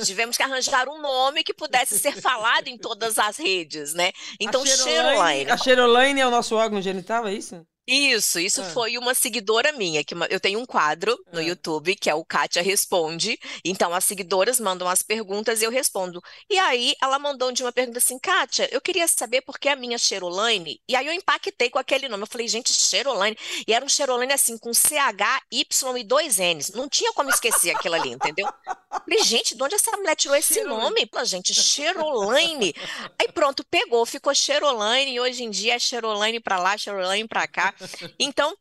Tivemos 0.05 0.37
que 0.37 0.43
arranjar 0.43 0.87
um 0.87 1.01
nome 1.01 1.43
que 1.43 1.53
pudesse 1.53 1.99
ser 1.99 2.13
falado 2.21 2.69
em 2.69 2.77
todas 2.77 3.19
as 3.19 3.35
redes, 3.37 3.93
né? 3.93 4.13
Então, 4.39 4.65
cheirolaine. 4.65 5.51
A 5.51 5.57
cheirolaine 5.57 6.21
é 6.21 6.27
o 6.27 6.31
nosso 6.31 6.55
órgão 6.55 6.81
genital, 6.81 7.27
é 7.27 7.33
isso? 7.33 7.65
Isso, 7.91 8.39
isso 8.39 8.61
ah. 8.61 8.65
foi 8.65 8.99
uma 8.99 9.15
seguidora 9.15 9.71
minha, 9.71 10.03
que 10.03 10.13
eu 10.29 10.39
tenho 10.39 10.59
um 10.59 10.65
quadro 10.65 11.17
no 11.33 11.39
ah. 11.39 11.43
YouTube, 11.43 11.95
que 11.95 12.07
é 12.07 12.13
o 12.13 12.23
Kátia 12.23 12.61
Responde. 12.61 13.39
Então, 13.65 13.91
as 13.95 14.05
seguidoras 14.05 14.59
mandam 14.59 14.87
as 14.87 15.01
perguntas 15.01 15.59
e 15.59 15.65
eu 15.65 15.71
respondo. 15.71 16.21
E 16.47 16.59
aí, 16.59 16.93
ela 17.01 17.17
mandou 17.17 17.51
de 17.51 17.63
uma 17.63 17.71
pergunta 17.71 17.97
assim, 17.97 18.19
Kátia, 18.19 18.69
eu 18.71 18.79
queria 18.79 19.07
saber 19.07 19.41
por 19.41 19.57
que 19.57 19.67
a 19.67 19.75
minha 19.75 19.97
Cherolaine. 19.97 20.79
E 20.87 20.95
aí 20.95 21.07
eu 21.07 21.13
impactei 21.13 21.71
com 21.71 21.79
aquele 21.79 22.07
nome. 22.07 22.23
Eu 22.23 22.27
falei, 22.27 22.47
gente, 22.47 22.71
Cherolaine. 22.71 23.35
E 23.67 23.73
era 23.73 23.83
um 23.83 23.89
Cherolaine 23.89 24.33
assim, 24.33 24.55
com 24.55 24.71
CH, 24.71 25.41
Y 25.51 25.97
e 25.97 26.03
dois 26.03 26.37
N's. 26.37 26.69
Não 26.69 26.87
tinha 26.87 27.11
como 27.13 27.31
esquecer 27.31 27.71
aquilo 27.75 27.95
ali, 27.95 28.11
entendeu? 28.11 28.45
Eu 28.45 29.01
falei, 29.01 29.23
gente, 29.23 29.55
de 29.55 29.63
onde 29.63 29.73
essa 29.73 29.91
mulher 29.97 30.15
tirou 30.15 30.35
esse 30.35 30.63
nome? 30.63 31.07
Pô, 31.07 31.23
gente, 31.25 31.55
Cherolaine. 31.55 32.75
Aí 33.17 33.31
pronto, 33.31 33.63
pegou, 33.65 34.05
ficou 34.05 34.33
Cherolaine. 34.35 35.13
E 35.13 35.19
hoje 35.19 35.43
em 35.43 35.49
dia 35.49 35.73
é 35.73 35.79
Cherolaine 35.79 36.39
pra 36.39 36.59
lá, 36.59 36.77
Cherolaine 36.77 37.27
pra 37.27 37.47
cá. 37.47 37.73
Então, 38.19 38.55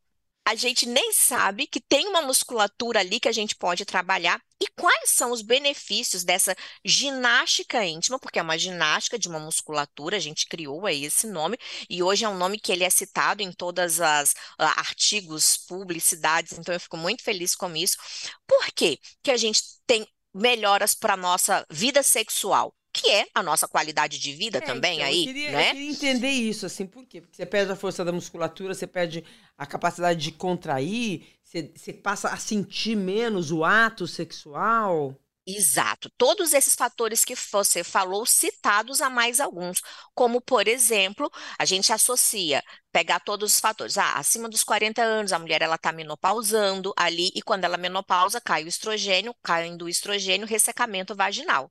a 0.48 0.54
gente 0.54 0.86
nem 0.86 1.12
sabe 1.12 1.66
que 1.66 1.78
tem 1.78 2.08
uma 2.08 2.22
musculatura 2.22 3.00
ali 3.00 3.20
que 3.20 3.28
a 3.28 3.32
gente 3.32 3.54
pode 3.54 3.84
trabalhar 3.84 4.40
e 4.58 4.66
quais 4.68 5.10
são 5.10 5.30
os 5.30 5.42
benefícios 5.42 6.24
dessa 6.24 6.56
ginástica 6.82 7.84
íntima, 7.84 8.18
porque 8.18 8.38
é 8.38 8.42
uma 8.42 8.56
ginástica 8.56 9.18
de 9.18 9.28
uma 9.28 9.38
musculatura, 9.38 10.16
a 10.16 10.20
gente 10.20 10.46
criou 10.46 10.86
aí 10.86 11.04
esse 11.04 11.26
nome, 11.26 11.58
e 11.88 12.02
hoje 12.02 12.24
é 12.24 12.28
um 12.30 12.38
nome 12.38 12.58
que 12.58 12.72
ele 12.72 12.82
é 12.82 12.88
citado 12.88 13.42
em 13.42 13.52
todas 13.52 14.00
as 14.00 14.30
uh, 14.30 14.64
artigos, 14.78 15.58
publicidades, 15.58 16.56
então 16.58 16.74
eu 16.74 16.80
fico 16.80 16.96
muito 16.96 17.22
feliz 17.22 17.54
com 17.54 17.76
isso. 17.76 17.98
Por 18.46 18.72
quê 18.74 18.98
que 19.22 19.30
a 19.30 19.36
gente 19.36 19.60
tem 19.86 20.08
melhoras 20.34 20.94
para 20.94 21.12
a 21.12 21.16
nossa 21.16 21.66
vida 21.70 22.02
sexual? 22.02 22.74
Que 22.92 23.10
é 23.10 23.26
a 23.34 23.42
nossa 23.42 23.68
qualidade 23.68 24.18
de 24.18 24.32
vida 24.32 24.58
é, 24.58 24.60
também 24.60 24.96
então, 24.96 25.06
aí, 25.06 25.20
eu 25.20 25.26
queria, 25.26 25.50
né? 25.52 25.68
Eu 25.68 25.72
queria 25.72 25.90
entender 25.90 26.30
isso, 26.30 26.66
assim, 26.66 26.86
por 26.86 27.04
quê? 27.06 27.20
Porque 27.20 27.36
você 27.36 27.46
perde 27.46 27.72
a 27.72 27.76
força 27.76 28.04
da 28.04 28.12
musculatura, 28.12 28.74
você 28.74 28.86
perde 28.86 29.24
a 29.56 29.66
capacidade 29.66 30.20
de 30.20 30.32
contrair, 30.32 31.26
você, 31.42 31.72
você 31.74 31.92
passa 31.92 32.28
a 32.28 32.36
sentir 32.36 32.96
menos 32.96 33.50
o 33.50 33.64
ato 33.64 34.06
sexual. 34.06 35.14
Exato. 35.50 36.10
Todos 36.18 36.52
esses 36.52 36.74
fatores 36.74 37.24
que 37.24 37.34
você 37.34 37.82
falou, 37.82 38.26
citados 38.26 39.00
a 39.00 39.08
mais 39.08 39.40
alguns, 39.40 39.80
como, 40.14 40.42
por 40.42 40.68
exemplo, 40.68 41.30
a 41.58 41.64
gente 41.64 41.90
associa 41.90 42.62
pegar 42.92 43.20
todos 43.20 43.54
os 43.54 43.60
fatores. 43.60 43.98
Ah, 43.98 44.14
acima 44.14 44.48
dos 44.48 44.64
40 44.64 45.02
anos, 45.02 45.32
a 45.32 45.38
mulher 45.38 45.62
ela 45.62 45.76
está 45.76 45.92
menopausando 45.92 46.92
ali, 46.96 47.30
e 47.34 47.42
quando 47.42 47.64
ela 47.64 47.76
menopausa, 47.76 48.40
cai 48.40 48.64
o 48.64 48.68
estrogênio, 48.68 49.34
caindo 49.42 49.84
o 49.84 49.88
estrogênio, 49.88 50.46
ressecamento 50.46 51.14
vaginal. 51.14 51.70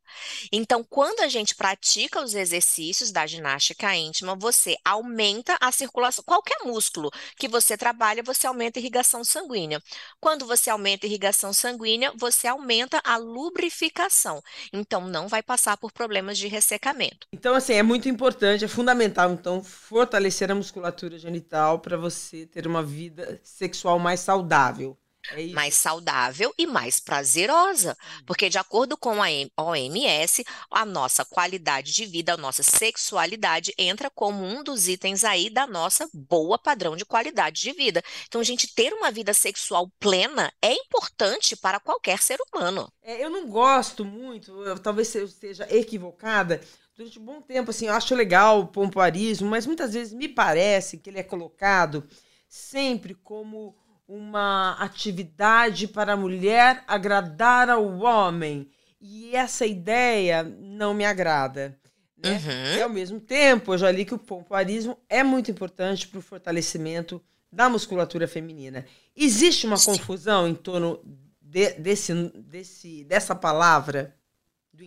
Então, 0.51 0.83
quando 0.83 1.21
a 1.21 1.27
gente 1.27 1.55
pratica 1.55 2.21
os 2.21 2.33
exercícios 2.33 3.11
da 3.11 3.25
ginástica 3.25 3.95
íntima, 3.95 4.35
você 4.35 4.75
aumenta 4.85 5.57
a 5.59 5.71
circulação. 5.71 6.23
Qualquer 6.25 6.57
músculo 6.63 7.09
que 7.37 7.47
você 7.47 7.77
trabalha, 7.77 8.23
você 8.23 8.47
aumenta 8.47 8.79
a 8.79 8.81
irrigação 8.81 9.23
sanguínea. 9.23 9.81
Quando 10.19 10.45
você 10.45 10.69
aumenta 10.69 11.05
a 11.05 11.09
irrigação 11.09 11.51
sanguínea, 11.53 12.11
você 12.15 12.47
aumenta 12.47 13.01
a 13.03 13.17
lubrificação. 13.17 14.41
Então, 14.71 15.07
não 15.07 15.27
vai 15.27 15.41
passar 15.41 15.77
por 15.77 15.91
problemas 15.91 16.37
de 16.37 16.47
ressecamento. 16.47 17.27
Então, 17.33 17.55
assim, 17.55 17.73
é 17.73 17.83
muito 17.83 18.07
importante, 18.07 18.65
é 18.65 18.67
fundamental, 18.67 19.31
então, 19.31 19.63
fortalecer 19.63 20.51
a 20.51 20.55
musculatura 20.55 21.06
genital 21.15 21.79
para 21.79 21.95
você 21.95 22.45
ter 22.45 22.65
uma 22.65 22.81
vida 22.81 23.39
sexual 23.43 23.99
mais 23.99 24.19
saudável. 24.19 24.97
É 25.31 25.47
mais 25.47 25.75
saudável 25.75 26.53
e 26.57 26.65
mais 26.65 26.99
prazerosa. 26.99 27.97
Porque, 28.25 28.49
de 28.49 28.57
acordo 28.57 28.95
com 28.95 29.21
a 29.21 29.27
OMS, 29.57 30.45
a 30.71 30.85
nossa 30.85 31.25
qualidade 31.25 31.91
de 31.91 32.05
vida, 32.05 32.33
a 32.33 32.37
nossa 32.37 32.63
sexualidade 32.63 33.73
entra 33.77 34.09
como 34.09 34.43
um 34.45 34.63
dos 34.63 34.87
itens 34.87 35.23
aí 35.23 35.49
da 35.49 35.67
nossa 35.67 36.09
boa 36.13 36.57
padrão 36.57 36.95
de 36.95 37.05
qualidade 37.05 37.61
de 37.61 37.73
vida. 37.73 38.01
Então, 38.27 38.39
a 38.39 38.43
gente 38.43 38.73
ter 38.73 38.93
uma 38.93 39.11
vida 39.11 39.33
sexual 39.33 39.91
plena 39.99 40.51
é 40.61 40.73
importante 40.73 41.55
para 41.55 41.79
qualquer 41.79 42.21
ser 42.21 42.39
humano. 42.53 42.91
É, 43.01 43.23
eu 43.23 43.29
não 43.29 43.47
gosto 43.47 44.05
muito, 44.05 44.63
eu, 44.63 44.79
talvez 44.79 45.13
eu 45.15 45.25
esteja 45.25 45.67
equivocada, 45.69 46.61
durante 46.97 47.19
um 47.19 47.23
bom 47.23 47.39
tempo, 47.39 47.69
assim, 47.69 47.85
eu 47.85 47.93
acho 47.93 48.15
legal 48.15 48.61
o 48.61 48.67
pompoarismo, 48.67 49.47
mas 49.47 49.67
muitas 49.67 49.93
vezes 49.93 50.13
me 50.13 50.27
parece 50.27 50.97
que 50.97 51.11
ele 51.11 51.19
é 51.19 51.23
colocado 51.23 52.03
sempre 52.49 53.13
como 53.13 53.75
uma 54.07 54.71
atividade 54.79 55.87
para 55.87 56.13
a 56.13 56.17
mulher 56.17 56.83
agradar 56.87 57.69
ao 57.69 57.99
homem. 57.99 58.67
E 58.99 59.35
essa 59.35 59.65
ideia 59.65 60.43
não 60.43 60.93
me 60.93 61.05
agrada. 61.05 61.77
Né? 62.17 62.31
Uhum. 62.31 62.77
E 62.77 62.81
ao 62.81 62.89
mesmo 62.89 63.19
tempo, 63.19 63.73
eu 63.73 63.77
já 63.77 63.91
li 63.91 64.03
que 64.03 64.15
o 64.15 64.17
pompoarismo 64.17 64.97
é 65.07 65.21
muito 65.23 65.51
importante 65.51 66.07
para 66.07 66.17
o 66.17 66.21
fortalecimento 66.21 67.21
da 67.51 67.69
musculatura 67.69 68.27
feminina. 68.27 68.85
Existe 69.15 69.67
uma 69.67 69.77
Sim. 69.77 69.91
confusão 69.91 70.47
em 70.47 70.55
torno 70.55 70.99
de, 71.39 71.73
desse, 71.73 72.13
desse, 72.35 73.03
dessa 73.03 73.35
palavra? 73.35 74.15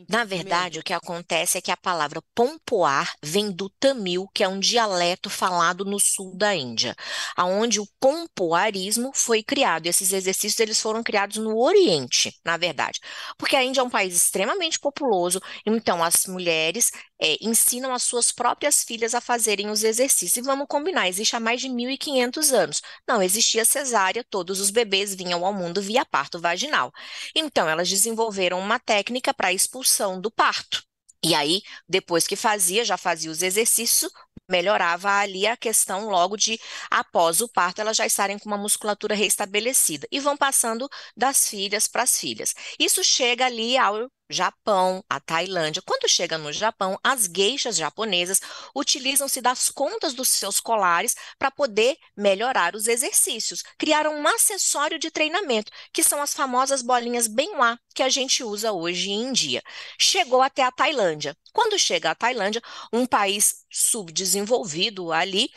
Na 0.08 0.24
verdade, 0.24 0.78
o 0.78 0.82
que 0.82 0.92
acontece 0.92 1.56
é 1.56 1.60
que 1.60 1.70
a 1.70 1.76
palavra 1.76 2.20
pompoar 2.34 3.14
vem 3.22 3.50
do 3.52 3.70
tamil, 3.70 4.28
que 4.34 4.42
é 4.42 4.48
um 4.48 4.58
dialeto 4.58 5.30
falado 5.30 5.84
no 5.84 6.00
sul 6.00 6.36
da 6.36 6.54
Índia, 6.54 6.96
aonde 7.36 7.78
o 7.80 7.86
pompoarismo 8.00 9.12
foi 9.14 9.42
criado. 9.42 9.86
Esses 9.86 10.12
exercícios 10.12 10.58
eles 10.58 10.80
foram 10.80 11.02
criados 11.02 11.36
no 11.36 11.56
Oriente, 11.58 12.36
na 12.44 12.56
verdade, 12.56 13.00
porque 13.38 13.54
a 13.54 13.62
Índia 13.62 13.80
é 13.80 13.84
um 13.84 13.90
país 13.90 14.16
extremamente 14.16 14.80
populoso, 14.80 15.40
então 15.64 16.02
as 16.02 16.26
mulheres 16.26 16.90
é, 17.20 17.36
ensinam 17.40 17.92
as 17.92 18.02
suas 18.02 18.30
próprias 18.30 18.82
filhas 18.84 19.14
a 19.14 19.20
fazerem 19.20 19.70
os 19.70 19.82
exercícios. 19.84 20.36
E 20.36 20.42
vamos 20.42 20.66
combinar, 20.68 21.08
existe 21.08 21.36
há 21.36 21.40
mais 21.40 21.60
de 21.60 21.68
1.500 21.68 22.52
anos. 22.52 22.82
Não 23.06 23.22
existia 23.22 23.64
cesárea, 23.64 24.24
todos 24.28 24.60
os 24.60 24.70
bebês 24.70 25.14
vinham 25.14 25.44
ao 25.44 25.52
mundo 25.52 25.82
via 25.82 26.04
parto 26.04 26.40
vaginal. 26.40 26.92
Então, 27.34 27.68
elas 27.68 27.88
desenvolveram 27.88 28.58
uma 28.58 28.78
técnica 28.78 29.34
para 29.34 29.52
expulsar 29.52 29.80
expulsão 29.80 30.20
do 30.20 30.30
parto. 30.30 30.82
E 31.22 31.34
aí, 31.34 31.62
depois 31.88 32.26
que 32.26 32.36
fazia, 32.36 32.84
já 32.84 32.96
fazia 32.96 33.30
os 33.30 33.42
exercícios, 33.42 34.10
melhorava 34.48 35.10
ali 35.10 35.46
a 35.46 35.56
questão 35.56 36.08
logo 36.08 36.36
de, 36.36 36.58
após 36.90 37.40
o 37.40 37.48
parto, 37.48 37.80
elas 37.80 37.96
já 37.96 38.06
estarem 38.06 38.38
com 38.38 38.48
uma 38.48 38.56
musculatura 38.56 39.14
restabelecida. 39.14 40.06
E 40.10 40.18
vão 40.18 40.36
passando 40.36 40.88
das 41.16 41.48
filhas 41.48 41.86
para 41.86 42.04
as 42.04 42.18
filhas. 42.18 42.54
Isso 42.78 43.04
chega 43.04 43.46
ali 43.46 43.76
ao 43.76 44.10
Japão, 44.30 45.04
a 45.08 45.18
Tailândia. 45.18 45.82
Quando 45.84 46.08
chega 46.08 46.38
no 46.38 46.52
Japão, 46.52 46.98
as 47.02 47.24
geixas 47.24 47.76
japonesas 47.76 48.40
utilizam-se 48.74 49.40
das 49.40 49.68
contas 49.68 50.14
dos 50.14 50.28
seus 50.28 50.60
colares 50.60 51.14
para 51.38 51.50
poder 51.50 51.96
melhorar 52.16 52.74
os 52.74 52.86
exercícios. 52.86 53.62
Criaram 53.76 54.14
um 54.14 54.26
acessório 54.28 54.98
de 54.98 55.10
treinamento, 55.10 55.72
que 55.92 56.02
são 56.02 56.22
as 56.22 56.32
famosas 56.32 56.82
bolinhas 56.82 57.26
Benwa, 57.26 57.78
que 57.94 58.02
a 58.02 58.08
gente 58.08 58.44
usa 58.44 58.72
hoje 58.72 59.10
em 59.10 59.32
dia. 59.32 59.62
Chegou 59.98 60.40
até 60.40 60.62
a 60.62 60.70
Tailândia. 60.70 61.36
Quando 61.52 61.76
chega 61.78 62.12
à 62.12 62.14
Tailândia, 62.14 62.62
um 62.92 63.04
país 63.04 63.64
subdesenvolvido 63.68 65.10
ali, 65.12 65.50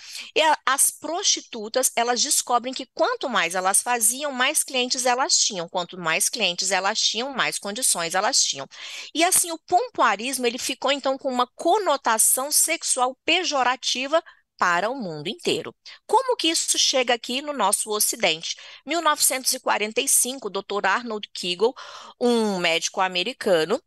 as 0.65 0.89
prostitutas, 0.89 1.91
elas 1.95 2.21
descobrem 2.21 2.73
que 2.73 2.87
quanto 2.87 3.29
mais 3.29 3.53
elas 3.53 3.81
faziam, 3.81 4.31
mais 4.31 4.63
clientes 4.63 5.05
elas 5.05 5.37
tinham. 5.37 5.69
Quanto 5.69 5.97
mais 5.97 6.29
clientes 6.29 6.71
elas 6.71 6.99
tinham, 6.99 7.31
mais 7.33 7.59
condições 7.59 8.15
elas 8.15 8.41
tinham. 8.43 8.62
E 9.13 9.23
assim, 9.23 9.51
o 9.51 9.59
pompoarismo, 9.59 10.45
ele 10.45 10.57
ficou 10.57 10.91
então 10.91 11.17
com 11.17 11.31
uma 11.31 11.47
conotação 11.55 12.51
sexual 12.51 13.17
pejorativa 13.25 14.23
para 14.57 14.89
o 14.89 14.95
mundo 14.95 15.27
inteiro. 15.27 15.75
Como 16.05 16.35
que 16.37 16.47
isso 16.47 16.77
chega 16.77 17.13
aqui 17.13 17.41
no 17.41 17.53
nosso 17.53 17.89
Ocidente? 17.89 18.55
1945, 18.85 20.47
o 20.47 20.51
Dr. 20.51 20.85
Arnold 20.85 21.29
Kegel, 21.33 21.73
um 22.19 22.57
médico 22.59 23.01
americano, 23.01 23.81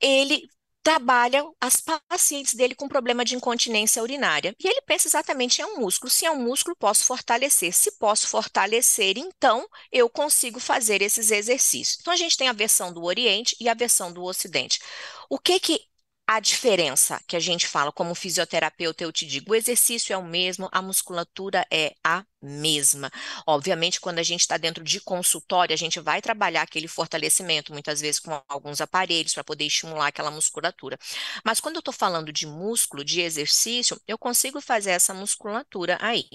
ele 0.00 0.48
trabalha 0.90 1.44
as 1.60 1.76
pacientes 1.76 2.54
dele 2.54 2.74
com 2.74 2.88
problema 2.88 3.24
de 3.24 3.36
incontinência 3.36 4.02
urinária. 4.02 4.56
E 4.58 4.66
ele 4.66 4.80
pensa 4.82 5.06
exatamente 5.06 5.62
em 5.62 5.64
um 5.64 5.78
músculo. 5.78 6.10
Se 6.10 6.26
é 6.26 6.30
um 6.32 6.42
músculo, 6.42 6.74
posso 6.74 7.04
fortalecer. 7.04 7.72
Se 7.72 7.92
posso 7.92 8.26
fortalecer, 8.26 9.16
então 9.16 9.68
eu 9.92 10.10
consigo 10.10 10.58
fazer 10.58 11.00
esses 11.00 11.30
exercícios. 11.30 11.98
Então 12.00 12.12
a 12.12 12.16
gente 12.16 12.36
tem 12.36 12.48
a 12.48 12.52
versão 12.52 12.92
do 12.92 13.04
Oriente 13.04 13.54
e 13.60 13.68
a 13.68 13.74
versão 13.74 14.12
do 14.12 14.24
Ocidente. 14.24 14.80
O 15.28 15.38
que 15.38 15.60
que 15.60 15.80
a 16.26 16.40
diferença 16.40 17.20
que 17.26 17.36
a 17.36 17.40
gente 17.40 17.68
fala 17.68 17.92
como 17.92 18.14
fisioterapeuta, 18.14 19.04
eu 19.04 19.12
te 19.12 19.24
digo, 19.26 19.52
o 19.52 19.54
exercício 19.54 20.12
é 20.12 20.16
o 20.16 20.24
mesmo, 20.24 20.68
a 20.72 20.82
musculatura 20.82 21.64
é 21.70 21.94
a 22.04 22.24
mesma. 22.42 23.10
Obviamente, 23.46 24.00
quando 24.00 24.18
a 24.18 24.22
gente 24.22 24.40
está 24.40 24.56
dentro 24.56 24.82
de 24.82 25.00
consultório, 25.00 25.74
a 25.74 25.76
gente 25.76 26.00
vai 26.00 26.22
trabalhar 26.22 26.62
aquele 26.62 26.88
fortalecimento, 26.88 27.72
muitas 27.72 28.00
vezes 28.00 28.20
com 28.20 28.40
alguns 28.48 28.80
aparelhos 28.80 29.34
para 29.34 29.44
poder 29.44 29.64
estimular 29.66 30.08
aquela 30.08 30.30
musculatura. 30.30 30.98
Mas 31.44 31.60
quando 31.60 31.76
eu 31.76 31.80
estou 31.80 31.94
falando 31.94 32.32
de 32.32 32.46
músculo, 32.46 33.04
de 33.04 33.20
exercício, 33.20 34.00
eu 34.06 34.18
consigo 34.18 34.60
fazer 34.60 34.90
essa 34.90 35.12
musculatura 35.14 35.98
aí, 36.00 36.26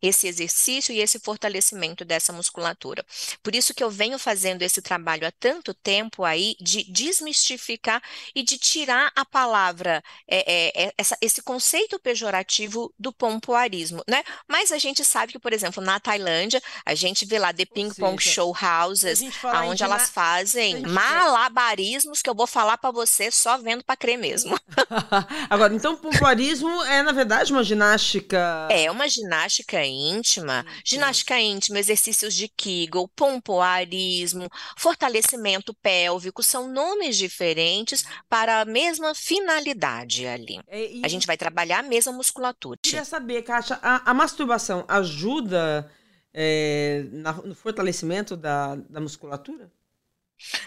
esse 0.00 0.26
exercício 0.26 0.94
e 0.94 1.00
esse 1.00 1.18
fortalecimento 1.18 2.04
dessa 2.04 2.32
musculatura. 2.32 3.04
Por 3.42 3.54
isso 3.54 3.74
que 3.74 3.82
eu 3.82 3.90
venho 3.90 4.18
fazendo 4.18 4.62
esse 4.62 4.80
trabalho 4.80 5.26
há 5.26 5.30
tanto 5.32 5.74
tempo 5.74 6.24
aí 6.24 6.56
de 6.60 6.84
desmistificar 6.84 8.02
e 8.34 8.42
de 8.42 8.58
tirar 8.58 9.12
a 9.14 9.24
palavra, 9.24 10.02
é, 10.26 10.86
é, 10.86 10.92
essa, 10.96 11.16
esse 11.20 11.42
conceito 11.42 11.98
pejorativo 11.98 12.92
do 12.98 13.12
pompoarismo, 13.12 14.02
né? 14.08 14.22
Mas 14.48 14.72
a 14.72 14.78
gente 14.78 15.04
sabe 15.04 15.32
que 15.32 15.38
por 15.42 15.52
exemplo, 15.52 15.82
na 15.82 15.98
Tailândia, 15.98 16.62
a 16.86 16.94
gente 16.94 17.26
vê 17.26 17.38
lá 17.38 17.52
The 17.52 17.64
Ping 17.64 17.92
Pong 17.94 18.22
Show 18.22 18.54
Houses, 18.56 19.20
onde 19.66 19.82
elas 19.82 20.08
fazem 20.08 20.82
malabarismos 20.82 22.22
que 22.22 22.30
eu 22.30 22.34
vou 22.34 22.46
falar 22.46 22.78
para 22.78 22.92
você 22.92 23.30
só 23.30 23.58
vendo 23.58 23.84
para 23.84 23.96
crer 23.96 24.16
mesmo. 24.16 24.58
Agora, 25.50 25.74
então, 25.74 25.96
pompoarismo 25.96 26.70
é, 26.84 27.02
na 27.02 27.12
verdade, 27.12 27.52
uma 27.52 27.64
ginástica. 27.64 28.68
É 28.70 28.90
uma 28.90 29.08
ginástica 29.08 29.84
íntima. 29.84 30.64
Ginástica 30.84 31.38
íntima, 31.40 31.78
exercícios 31.78 32.34
de 32.34 32.48
Kegel, 32.48 33.10
pompoarismo, 33.16 34.48
fortalecimento 34.76 35.74
pélvico, 35.74 36.42
são 36.42 36.68
nomes 36.68 37.16
diferentes 37.16 38.04
para 38.28 38.60
a 38.60 38.64
mesma 38.64 39.14
finalidade 39.14 40.26
ali. 40.26 40.60
É, 40.68 40.92
e... 40.92 41.02
A 41.04 41.08
gente 41.08 41.26
vai 41.26 41.36
trabalhar 41.36 41.80
a 41.80 41.82
mesma 41.82 42.12
musculatura. 42.12 42.78
Queria 42.82 43.04
saber, 43.04 43.42
Kátia, 43.42 43.78
a, 43.82 44.10
a 44.10 44.14
masturbação 44.14 44.84
ajuda 44.86 45.31
ajuda 45.32 45.90
é, 46.32 47.04
na, 47.10 47.32
no 47.32 47.54
fortalecimento 47.54 48.36
da, 48.36 48.74
da 48.76 49.00
musculatura? 49.00 49.70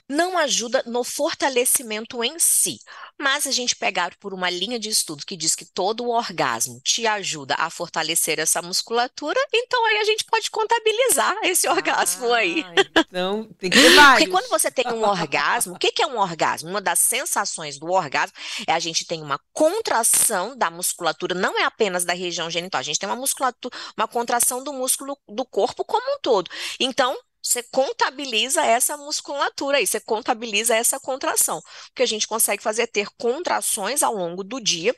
Não 0.10 0.38
ajuda 0.38 0.84
no 0.86 1.04
fortalecimento 1.04 2.24
em 2.24 2.38
si. 2.40 2.80
Mas 3.20 3.48
a 3.48 3.52
gente 3.52 3.76
pegar 3.76 4.16
por 4.18 4.34
uma 4.34 4.50
linha 4.50 4.78
de 4.78 4.90
estudo 4.90 5.26
que 5.26 5.38
diz 5.38 5.56
que 5.56 5.66
todo 5.66 6.04
o 6.04 6.10
orgasmo 6.10 6.80
te 6.82 7.08
ajuda 7.08 7.56
a 7.58 7.70
fortalecer 7.70 8.40
essa 8.40 8.62
musculatura, 8.62 9.40
então 9.54 9.86
aí 9.86 9.98
a 9.98 10.04
gente 10.04 10.26
pode 10.26 10.52
contabilizar 10.52 11.36
esse 11.44 11.68
orgasmo 11.68 12.34
ah, 12.34 12.38
aí. 12.38 12.66
Então 12.98 13.50
tem 13.58 13.70
que 13.70 13.82
ter 13.82 13.96
vários. 13.96 14.20
Porque 14.20 14.32
quando 14.32 14.50
você 14.50 14.70
tem 14.70 14.86
um 14.88 15.04
orgasmo, 15.08 15.76
o 15.76 15.80
que, 15.80 15.92
que 15.92 16.04
é 16.04 16.08
um 16.08 16.20
orgasmo? 16.20 16.70
Uma 16.70 16.82
das 16.82 17.00
sensações 17.00 17.80
do 17.80 17.88
orgasmo 17.88 18.36
é 18.68 18.74
a 18.74 18.80
gente 18.80 19.06
tem 19.06 19.22
uma 19.22 19.40
contração 19.54 20.58
da 20.58 20.70
musculatura, 20.70 21.34
não 21.34 21.58
é 21.58 21.64
apenas 21.64 22.04
da 22.04 22.14
região 22.14 22.50
genital, 22.50 22.80
a 22.80 22.84
gente 22.84 23.00
tem 23.00 23.08
uma 23.08 23.16
musculatura, 23.16 23.76
uma 23.98 24.08
contração 24.08 24.64
do 24.64 24.74
músculo 24.74 25.18
do 25.28 25.46
corpo 25.46 25.86
como 25.86 26.16
um 26.16 26.20
todo. 26.20 26.50
Então, 26.80 27.18
você 27.46 27.64
contabiliza 27.64 28.66
essa 28.66 28.98
musculatura 28.98 29.78
aí, 29.78 29.88
você 29.88 30.00
contabiliza 30.00 30.76
essa 30.76 31.00
contração. 31.00 31.60
O 31.60 31.64
que 31.96 32.04
a 32.04 32.08
gente 32.08 32.28
consegue 32.28 32.64
fazer 32.64 32.84
é 32.84 32.88
ter 32.88 33.08
contrações 33.18 34.02
ao 34.04 34.16
longo 34.16 34.44
do 34.44 34.60
dia 34.60 34.96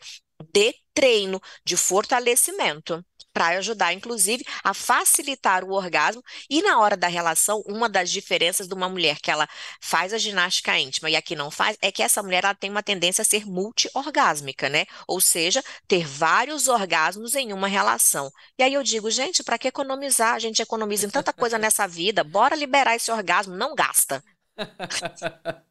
de 0.53 0.73
treino, 0.93 1.41
de 1.65 1.75
fortalecimento 1.75 3.03
para 3.37 3.59
ajudar, 3.59 3.93
inclusive, 3.93 4.43
a 4.63 4.73
facilitar 4.73 5.63
o 5.63 5.71
orgasmo. 5.71 6.23
E 6.49 6.63
na 6.63 6.79
hora 6.79 6.97
da 6.97 7.07
relação, 7.07 7.61
uma 7.67 7.87
das 7.87 8.09
diferenças 8.09 8.67
de 8.67 8.73
uma 8.73 8.89
mulher 8.89 9.19
que 9.21 9.29
ela 9.29 9.47
faz 9.79 10.11
a 10.11 10.17
ginástica 10.17 10.75
íntima 10.75 11.07
e 11.07 11.15
a 11.15 11.21
que 11.21 11.35
não 11.35 11.51
faz 11.51 11.77
é 11.79 11.91
que 11.91 12.01
essa 12.01 12.23
mulher 12.23 12.43
ela 12.43 12.55
tem 12.55 12.71
uma 12.71 12.81
tendência 12.81 13.21
a 13.21 13.25
ser 13.25 13.45
multiorgásmica, 13.45 14.69
né? 14.69 14.87
Ou 15.07 15.21
seja, 15.21 15.63
ter 15.87 16.03
vários 16.03 16.67
orgasmos 16.67 17.35
em 17.35 17.53
uma 17.53 17.67
relação. 17.67 18.31
E 18.57 18.63
aí 18.63 18.73
eu 18.73 18.81
digo, 18.81 19.11
gente, 19.11 19.43
para 19.43 19.59
que 19.59 19.67
economizar? 19.67 20.33
A 20.33 20.39
gente 20.39 20.59
economiza 20.59 21.05
em 21.05 21.11
tanta 21.11 21.31
coisa 21.31 21.59
nessa 21.59 21.87
vida, 21.87 22.23
bora 22.23 22.55
liberar 22.55 22.95
esse 22.95 23.11
orgasmo, 23.11 23.55
não 23.55 23.75
gasta. 23.75 24.23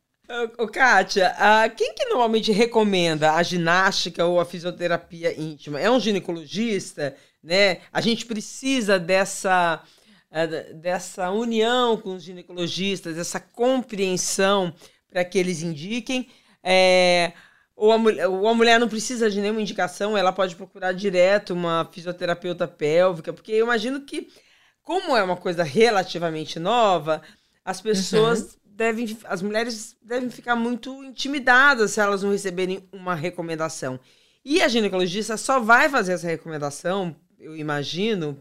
Ô, 0.59 0.67
Kátia, 0.67 1.35
uh, 1.39 1.77
quem 1.77 1.95
que 1.95 2.05
normalmente 2.07 2.51
recomenda 2.51 3.35
a 3.35 3.43
ginástica 3.45 4.25
ou 4.25 4.41
a 4.41 4.45
fisioterapia 4.45 5.41
íntima? 5.41 5.81
É 5.81 5.89
um 5.89 6.01
ginecologista? 6.01 7.17
Né? 7.47 7.79
A 7.93 8.01
gente 8.01 8.27
precisa 8.27 8.99
dessa, 8.99 9.81
eh, 10.33 10.73
dessa 10.75 11.31
união 11.31 11.97
com 11.97 12.17
os 12.17 12.25
ginecologistas, 12.25 13.15
dessa 13.15 13.39
compreensão 13.39 14.75
para 15.09 15.25
que 15.25 15.39
eles 15.39 15.63
indiquem. 15.63 16.29
É, 16.63 17.33
ou, 17.77 17.93
a 17.93 17.99
mulher, 17.99 18.27
ou 18.27 18.49
a 18.49 18.55
mulher 18.55 18.81
não 18.81 18.89
precisa 18.89 19.31
de 19.31 19.41
nenhuma 19.41 19.61
indicação, 19.61 20.19
ela 20.19 20.33
pode 20.33 20.57
procurar 20.57 20.93
direto 20.93 21.55
uma 21.55 21.89
fisioterapeuta 21.93 22.67
pélvica, 22.67 23.33
porque 23.33 23.53
eu 23.53 23.65
imagino 23.65 24.01
que, 24.01 24.29
como 24.83 25.17
é 25.17 25.23
uma 25.23 25.37
coisa 25.37 25.63
relativamente 25.63 26.59
nova, 26.59 27.23
as 27.65 27.81
pessoas 27.81 28.41
uhum. 28.41 28.49
devem, 28.65 29.19
as 29.25 29.41
mulheres 29.41 29.97
devem 30.03 30.31
ficar 30.31 30.57
muito 30.57 31.05
intimidadas 31.05 31.93
se 31.93 32.01
elas 32.01 32.25
não 32.25 32.33
receberem 32.33 32.89
uma 32.93 33.15
recomendação. 33.15 34.01
E 34.45 34.61
a 34.63 34.69
ginecologista 34.69 35.37
só 35.37 35.61
vai 35.61 35.89
fazer 35.89 36.15
essa 36.15 36.27
recomendação 36.27 37.15
eu 37.47 37.57
imagino, 37.57 38.37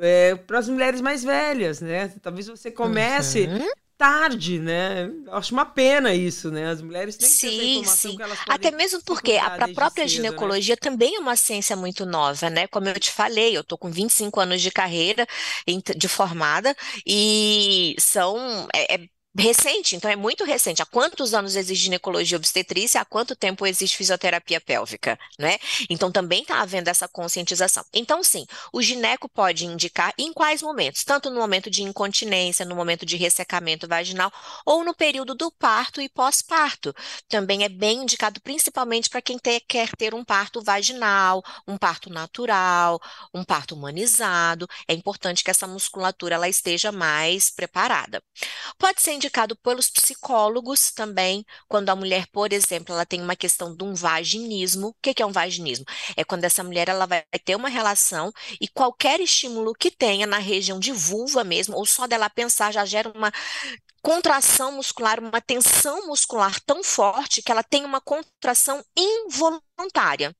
é, 0.00 0.34
para 0.34 0.58
as 0.58 0.68
mulheres 0.68 1.00
mais 1.00 1.24
velhas, 1.24 1.80
né? 1.80 2.12
Talvez 2.20 2.46
você 2.46 2.70
comece 2.70 3.46
uhum. 3.46 3.70
tarde, 3.96 4.58
né? 4.58 5.10
Eu 5.26 5.34
acho 5.34 5.54
uma 5.54 5.64
pena 5.64 6.14
isso, 6.14 6.50
né? 6.50 6.68
As 6.68 6.82
mulheres 6.82 7.16
têm 7.16 7.26
que 7.26 7.34
sim, 7.34 7.48
ter 7.48 7.54
essa 7.54 7.68
informação 7.70 8.10
sim. 8.10 8.16
que 8.16 8.22
elas 8.22 8.38
Até 8.46 8.70
mesmo 8.70 9.02
porque 9.02 9.36
a 9.36 9.50
própria 9.68 10.06
cedo, 10.06 10.22
né? 10.22 10.28
ginecologia 10.28 10.74
né? 10.74 10.80
também 10.80 11.16
é 11.16 11.18
uma 11.18 11.36
ciência 11.36 11.74
muito 11.74 12.04
nova, 12.04 12.50
né? 12.50 12.66
Como 12.66 12.86
eu 12.86 13.00
te 13.00 13.10
falei, 13.10 13.56
eu 13.56 13.64
tô 13.64 13.78
com 13.78 13.90
25 13.90 14.38
anos 14.40 14.60
de 14.60 14.70
carreira 14.70 15.26
de 15.96 16.08
formada 16.08 16.76
e 17.06 17.96
são 17.98 18.68
é, 18.74 18.96
é 18.96 19.08
recente, 19.36 19.94
então 19.94 20.10
é 20.10 20.16
muito 20.16 20.44
recente. 20.44 20.82
Há 20.82 20.86
quantos 20.86 21.34
anos 21.34 21.54
existe 21.54 21.84
ginecologia 21.84 22.36
obstetrícia? 22.36 23.00
Há 23.00 23.04
quanto 23.04 23.36
tempo 23.36 23.66
existe 23.66 23.96
fisioterapia 23.96 24.60
pélvica, 24.60 25.18
né? 25.38 25.58
Então 25.88 26.10
também 26.10 26.42
está 26.42 26.60
havendo 26.60 26.88
essa 26.88 27.06
conscientização. 27.06 27.84
Então, 27.92 28.22
sim, 28.24 28.46
o 28.72 28.82
gineco 28.82 29.28
pode 29.28 29.66
indicar 29.66 30.12
em 30.18 30.32
quais 30.32 30.62
momentos, 30.62 31.04
tanto 31.04 31.30
no 31.30 31.40
momento 31.40 31.70
de 31.70 31.82
incontinência, 31.82 32.64
no 32.64 32.74
momento 32.74 33.04
de 33.04 33.16
ressecamento 33.16 33.86
vaginal, 33.86 34.32
ou 34.64 34.82
no 34.82 34.94
período 34.94 35.34
do 35.34 35.50
parto 35.52 36.00
e 36.00 36.08
pós-parto. 36.08 36.94
Também 37.28 37.64
é 37.64 37.68
bem 37.68 38.02
indicado, 38.02 38.40
principalmente 38.40 39.10
para 39.10 39.22
quem 39.22 39.38
ter, 39.38 39.60
quer 39.68 39.90
ter 39.96 40.14
um 40.14 40.24
parto 40.24 40.62
vaginal, 40.62 41.42
um 41.66 41.76
parto 41.76 42.10
natural, 42.10 43.00
um 43.32 43.44
parto 43.44 43.74
humanizado. 43.74 44.66
É 44.86 44.94
importante 44.94 45.44
que 45.44 45.50
essa 45.50 45.66
musculatura 45.66 46.34
ela 46.34 46.48
esteja 46.48 46.90
mais 46.90 47.50
preparada. 47.50 48.22
Pode 48.78 49.02
ser 49.02 49.17
indicado 49.18 49.56
pelos 49.56 49.90
psicólogos 49.90 50.90
também, 50.92 51.44
quando 51.68 51.90
a 51.90 51.96
mulher, 51.96 52.26
por 52.32 52.52
exemplo, 52.52 52.94
ela 52.94 53.04
tem 53.04 53.20
uma 53.20 53.36
questão 53.36 53.76
de 53.76 53.84
um 53.84 53.94
vaginismo. 53.94 54.88
O 54.88 54.94
que 55.02 55.22
é 55.22 55.26
um 55.26 55.32
vaginismo? 55.32 55.84
É 56.16 56.24
quando 56.24 56.44
essa 56.44 56.64
mulher 56.64 56.88
ela 56.88 57.06
vai 57.06 57.24
ter 57.44 57.54
uma 57.56 57.68
relação 57.68 58.32
e 58.60 58.66
qualquer 58.68 59.20
estímulo 59.20 59.74
que 59.74 59.90
tenha 59.90 60.26
na 60.26 60.38
região 60.38 60.78
de 60.80 60.92
vulva 60.92 61.44
mesmo, 61.44 61.76
ou 61.76 61.84
só 61.84 62.06
dela 62.06 62.30
pensar, 62.30 62.72
já 62.72 62.84
gera 62.84 63.10
uma 63.14 63.32
contração 64.02 64.72
muscular, 64.72 65.20
uma 65.20 65.40
tensão 65.40 66.06
muscular 66.06 66.60
tão 66.60 66.82
forte 66.82 67.42
que 67.42 67.52
ela 67.52 67.62
tem 67.62 67.84
uma 67.84 68.00
contração 68.00 68.82
involuntária. 68.96 70.34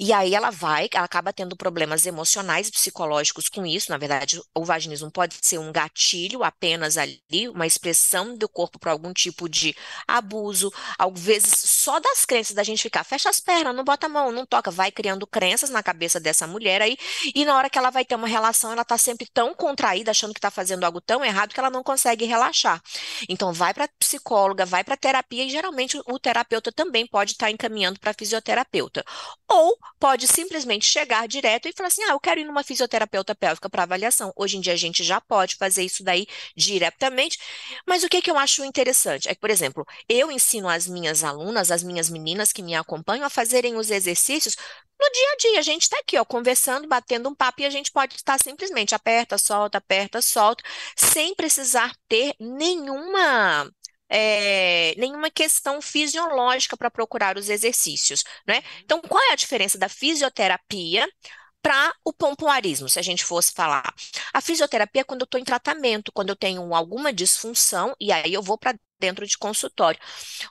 E 0.00 0.12
aí 0.12 0.34
ela 0.34 0.50
vai, 0.50 0.88
ela 0.92 1.04
acaba 1.04 1.32
tendo 1.32 1.56
problemas 1.56 2.06
emocionais 2.06 2.68
e 2.68 2.72
psicológicos 2.72 3.48
com 3.48 3.66
isso. 3.66 3.90
Na 3.90 3.98
verdade, 3.98 4.40
o 4.54 4.64
vaginismo 4.64 5.10
pode 5.10 5.36
ser 5.42 5.58
um 5.58 5.72
gatilho 5.72 6.44
apenas 6.44 6.96
ali, 6.96 7.48
uma 7.48 7.66
expressão 7.66 8.36
do 8.36 8.48
corpo 8.48 8.78
para 8.78 8.92
algum 8.92 9.12
tipo 9.12 9.48
de 9.48 9.74
abuso. 10.06 10.72
Às 10.96 11.20
vezes, 11.20 11.52
só 11.58 11.98
das 11.98 12.24
crenças 12.24 12.54
da 12.54 12.62
gente 12.62 12.82
ficar, 12.82 13.02
fecha 13.02 13.28
as 13.28 13.40
pernas, 13.40 13.74
não 13.74 13.82
bota 13.82 14.06
a 14.06 14.08
mão, 14.08 14.30
não 14.30 14.46
toca, 14.46 14.70
vai 14.70 14.92
criando 14.92 15.26
crenças 15.26 15.70
na 15.70 15.82
cabeça 15.82 16.20
dessa 16.20 16.46
mulher 16.46 16.80
aí. 16.80 16.96
E 17.34 17.44
na 17.44 17.56
hora 17.56 17.68
que 17.68 17.78
ela 17.78 17.90
vai 17.90 18.04
ter 18.04 18.14
uma 18.14 18.28
relação, 18.28 18.70
ela 18.70 18.84
tá 18.84 18.96
sempre 18.96 19.26
tão 19.32 19.52
contraída, 19.54 20.12
achando 20.12 20.32
que 20.32 20.40
tá 20.40 20.50
fazendo 20.50 20.84
algo 20.84 21.00
tão 21.00 21.24
errado 21.24 21.52
que 21.52 21.58
ela 21.58 21.70
não 21.70 21.82
consegue 21.82 22.24
relaxar. 22.24 22.80
Então, 23.28 23.52
vai 23.52 23.74
para 23.74 23.88
psicóloga, 23.98 24.64
vai 24.64 24.84
para 24.84 24.96
terapia 24.96 25.44
e 25.44 25.50
geralmente 25.50 26.00
o 26.06 26.18
terapeuta 26.18 26.70
também 26.70 27.06
pode 27.06 27.32
estar 27.32 27.46
tá 27.46 27.50
encaminhando 27.50 27.98
para 27.98 28.14
fisioterapeuta. 28.14 29.04
Ou 29.48 29.76
pode 29.98 30.26
simplesmente 30.26 30.84
chegar 30.84 31.26
direto 31.28 31.68
e 31.68 31.72
falar 31.72 31.88
assim: 31.88 32.02
ah, 32.04 32.10
eu 32.10 32.20
quero 32.20 32.40
ir 32.40 32.44
numa 32.44 32.62
fisioterapeuta 32.62 33.34
pélvica 33.34 33.68
para 33.68 33.82
avaliação. 33.82 34.32
Hoje 34.36 34.56
em 34.56 34.60
dia 34.60 34.72
a 34.72 34.76
gente 34.76 35.02
já 35.04 35.20
pode 35.20 35.56
fazer 35.56 35.84
isso 35.84 36.02
daí 36.02 36.26
diretamente. 36.56 37.38
Mas 37.86 38.02
o 38.02 38.08
que, 38.08 38.22
que 38.22 38.30
eu 38.30 38.38
acho 38.38 38.64
interessante 38.64 39.28
é 39.28 39.34
que, 39.34 39.40
por 39.40 39.50
exemplo, 39.50 39.86
eu 40.08 40.30
ensino 40.30 40.68
as 40.68 40.86
minhas 40.86 41.24
alunas, 41.24 41.70
as 41.70 41.82
minhas 41.82 42.10
meninas 42.10 42.52
que 42.52 42.62
me 42.62 42.74
acompanham, 42.74 43.24
a 43.24 43.30
fazerem 43.30 43.76
os 43.76 43.90
exercícios 43.90 44.56
no 45.00 45.10
dia 45.12 45.32
a 45.32 45.36
dia. 45.36 45.60
A 45.60 45.62
gente 45.62 45.82
está 45.82 45.98
aqui, 45.98 46.18
ó, 46.18 46.24
conversando, 46.24 46.88
batendo 46.88 47.28
um 47.28 47.34
papo 47.34 47.62
e 47.62 47.66
a 47.66 47.70
gente 47.70 47.90
pode 47.90 48.16
estar 48.16 48.38
simplesmente 48.38 48.94
aperta, 48.94 49.38
solta, 49.38 49.78
aperta, 49.78 50.20
solta, 50.20 50.62
sem 50.96 51.34
precisar 51.34 51.94
ter 52.08 52.34
nenhuma 52.40 53.70
é, 54.08 54.94
nenhuma 54.96 55.30
questão 55.30 55.80
fisiológica 55.82 56.76
para 56.76 56.90
procurar 56.90 57.36
os 57.36 57.48
exercícios, 57.48 58.24
né? 58.46 58.62
Então, 58.82 59.00
qual 59.00 59.22
é 59.30 59.32
a 59.32 59.36
diferença 59.36 59.78
da 59.78 59.88
fisioterapia 59.88 61.06
para 61.62 61.92
o 62.04 62.12
pompoarismo, 62.12 62.88
se 62.88 62.98
a 62.98 63.02
gente 63.02 63.24
fosse 63.24 63.52
falar. 63.52 63.92
A 64.32 64.40
fisioterapia 64.40 65.02
é 65.02 65.04
quando 65.04 65.22
eu 65.22 65.24
estou 65.24 65.40
em 65.40 65.44
tratamento, 65.44 66.12
quando 66.12 66.30
eu 66.30 66.36
tenho 66.36 66.74
alguma 66.74 67.12
disfunção, 67.12 67.94
e 68.00 68.12
aí 68.12 68.32
eu 68.32 68.42
vou 68.42 68.56
para 68.56 68.74
dentro 68.98 69.26
de 69.26 69.38
consultório. 69.38 70.00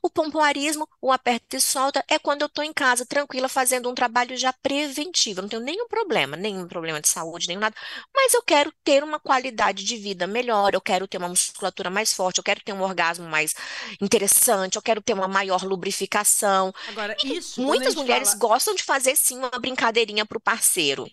O 0.02 0.10
pompoarismo, 0.10 0.88
o 1.02 1.12
aperta 1.12 1.58
e 1.58 1.62
solta, 1.62 2.04
é 2.08 2.18
quando 2.18 2.42
eu 2.42 2.48
estou 2.48 2.64
em 2.64 2.74
casa, 2.74 3.06
tranquila, 3.06 3.50
fazendo 3.50 3.90
um 3.90 3.96
trabalho 3.96 4.38
já 4.38 4.54
preventivo. 4.54 5.40
Eu 5.40 5.44
não 5.44 5.50
tenho 5.50 5.62
nenhum 5.62 5.88
problema, 5.88 6.38
nenhum 6.38 6.68
problema 6.68 7.02
de 7.02 7.08
saúde, 7.08 7.48
nenhum 7.48 7.60
nada, 7.60 7.76
mas 8.14 8.34
eu 8.34 8.42
quero 8.42 8.72
ter 8.84 9.04
uma 9.04 9.20
qualidade 9.20 9.84
de 9.84 9.98
vida 9.98 10.26
melhor, 10.26 10.74
eu 10.74 10.82
quero 10.82 11.08
ter 11.08 11.18
uma 11.18 11.30
musculatura 11.30 11.90
mais 11.90 12.14
forte, 12.14 12.38
eu 12.38 12.44
quero 12.44 12.62
ter 12.62 12.74
um 12.74 12.82
orgasmo 12.82 13.28
mais 13.28 13.54
interessante, 14.02 14.76
eu 14.76 14.82
quero 14.82 15.02
ter 15.02 15.14
uma 15.14 15.28
maior 15.28 15.64
lubrificação. 15.64 16.74
Agora, 16.88 17.16
isso. 17.24 17.62
Muitas 17.62 17.96
mulheres 17.96 18.30
fala... 18.30 18.40
gostam 18.40 18.76
de 18.76 18.84
fazer 18.84 19.16
sim 19.16 19.38
uma 19.38 19.50
brincadeirinha 19.60 20.26
para 20.26 20.38
o 20.38 20.42
parceiro. 20.42 21.10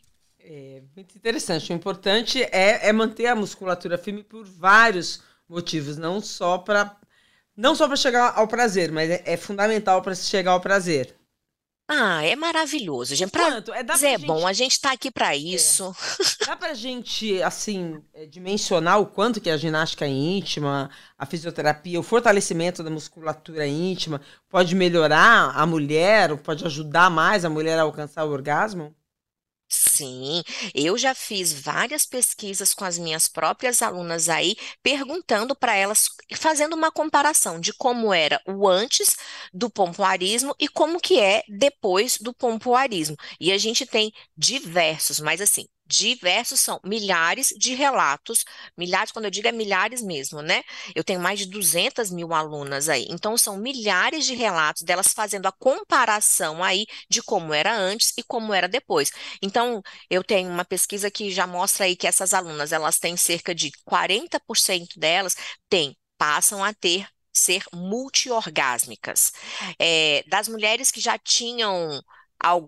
É 0.46 0.82
muito 0.94 1.16
interessante. 1.16 1.72
O 1.72 1.74
importante 1.74 2.42
é, 2.42 2.88
é 2.88 2.92
manter 2.92 3.26
a 3.26 3.34
musculatura 3.34 3.96
firme 3.96 4.22
por 4.22 4.44
vários 4.44 5.22
motivos, 5.48 5.96
não 5.96 6.20
só 6.20 6.58
para 6.58 6.96
não 7.56 7.74
só 7.74 7.86
para 7.86 7.96
chegar 7.96 8.32
ao 8.36 8.48
prazer, 8.48 8.90
mas 8.90 9.10
é, 9.10 9.22
é 9.24 9.36
fundamental 9.36 10.02
para 10.02 10.14
se 10.14 10.26
chegar 10.26 10.52
ao 10.52 10.60
prazer. 10.60 11.14
Ah, 11.86 12.24
é 12.24 12.34
maravilhoso, 12.34 13.14
gente. 13.14 13.30
Pra 13.30 13.44
Quanto? 13.44 13.72
É, 13.74 13.82
dá 13.82 13.96
pra 13.98 14.08
é 14.08 14.12
gente... 14.12 14.26
bom, 14.26 14.46
a 14.46 14.52
gente 14.54 14.80
tá 14.80 14.92
aqui 14.92 15.10
para 15.10 15.34
é. 15.34 15.36
isso. 15.36 15.94
É. 16.40 16.44
Dá 16.46 16.56
pra 16.56 16.74
gente, 16.74 17.42
assim, 17.42 18.02
é, 18.12 18.26
dimensionar 18.26 19.00
o 19.00 19.06
quanto 19.06 19.40
que 19.40 19.50
a 19.50 19.56
ginástica 19.56 20.06
íntima, 20.06 20.90
a 21.18 21.26
fisioterapia, 21.26 21.98
o 21.98 22.02
fortalecimento 22.02 22.82
da 22.82 22.90
musculatura 22.90 23.66
íntima 23.66 24.20
pode 24.48 24.74
melhorar 24.74 25.52
a 25.54 25.66
mulher, 25.66 26.36
pode 26.38 26.64
ajudar 26.66 27.10
mais 27.10 27.44
a 27.44 27.50
mulher 27.50 27.78
a 27.78 27.82
alcançar 27.82 28.24
o 28.24 28.30
orgasmo? 28.30 28.94
Sim, 29.96 30.42
eu 30.74 30.98
já 30.98 31.14
fiz 31.14 31.52
várias 31.52 32.04
pesquisas 32.04 32.74
com 32.74 32.84
as 32.84 32.98
minhas 32.98 33.28
próprias 33.28 33.80
alunas 33.80 34.28
aí, 34.28 34.56
perguntando 34.82 35.54
para 35.54 35.76
elas, 35.76 36.08
fazendo 36.34 36.74
uma 36.74 36.90
comparação 36.90 37.60
de 37.60 37.72
como 37.72 38.12
era 38.12 38.40
o 38.44 38.66
antes 38.68 39.16
do 39.52 39.70
pompoarismo 39.70 40.52
e 40.58 40.66
como 40.68 41.00
que 41.00 41.20
é 41.20 41.44
depois 41.48 42.18
do 42.18 42.34
pompoarismo. 42.34 43.16
E 43.38 43.52
a 43.52 43.58
gente 43.58 43.86
tem 43.86 44.12
diversos, 44.36 45.20
mas 45.20 45.40
assim, 45.40 45.64
diversos, 45.86 46.60
são 46.60 46.80
milhares 46.84 47.48
de 47.58 47.74
relatos, 47.74 48.44
milhares, 48.76 49.12
quando 49.12 49.26
eu 49.26 49.30
digo 49.30 49.48
é 49.48 49.52
milhares 49.52 50.02
mesmo, 50.02 50.40
né? 50.42 50.62
Eu 50.94 51.04
tenho 51.04 51.20
mais 51.20 51.38
de 51.38 51.46
200 51.46 52.10
mil 52.10 52.32
alunas 52.32 52.88
aí, 52.88 53.06
então 53.10 53.36
são 53.36 53.56
milhares 53.56 54.24
de 54.24 54.34
relatos 54.34 54.82
delas 54.82 55.12
fazendo 55.12 55.46
a 55.46 55.52
comparação 55.52 56.62
aí 56.62 56.86
de 57.08 57.22
como 57.22 57.52
era 57.52 57.74
antes 57.76 58.12
e 58.16 58.22
como 58.22 58.52
era 58.54 58.68
depois. 58.68 59.10
Então, 59.42 59.82
eu 60.10 60.22
tenho 60.24 60.48
uma 60.50 60.64
pesquisa 60.64 61.10
que 61.10 61.30
já 61.30 61.46
mostra 61.46 61.84
aí 61.86 61.96
que 61.96 62.06
essas 62.06 62.32
alunas, 62.32 62.72
elas 62.72 62.98
têm 62.98 63.16
cerca 63.16 63.54
de 63.54 63.70
40% 63.84 64.98
delas 64.98 65.36
têm, 65.68 65.96
passam 66.18 66.62
a 66.64 66.72
ter 66.72 67.06
ser 67.32 67.64
multiorgásmicas. 67.72 69.32
É, 69.78 70.22
das 70.28 70.48
mulheres 70.48 70.90
que 70.90 71.00
já 71.00 71.18
tinham 71.18 72.00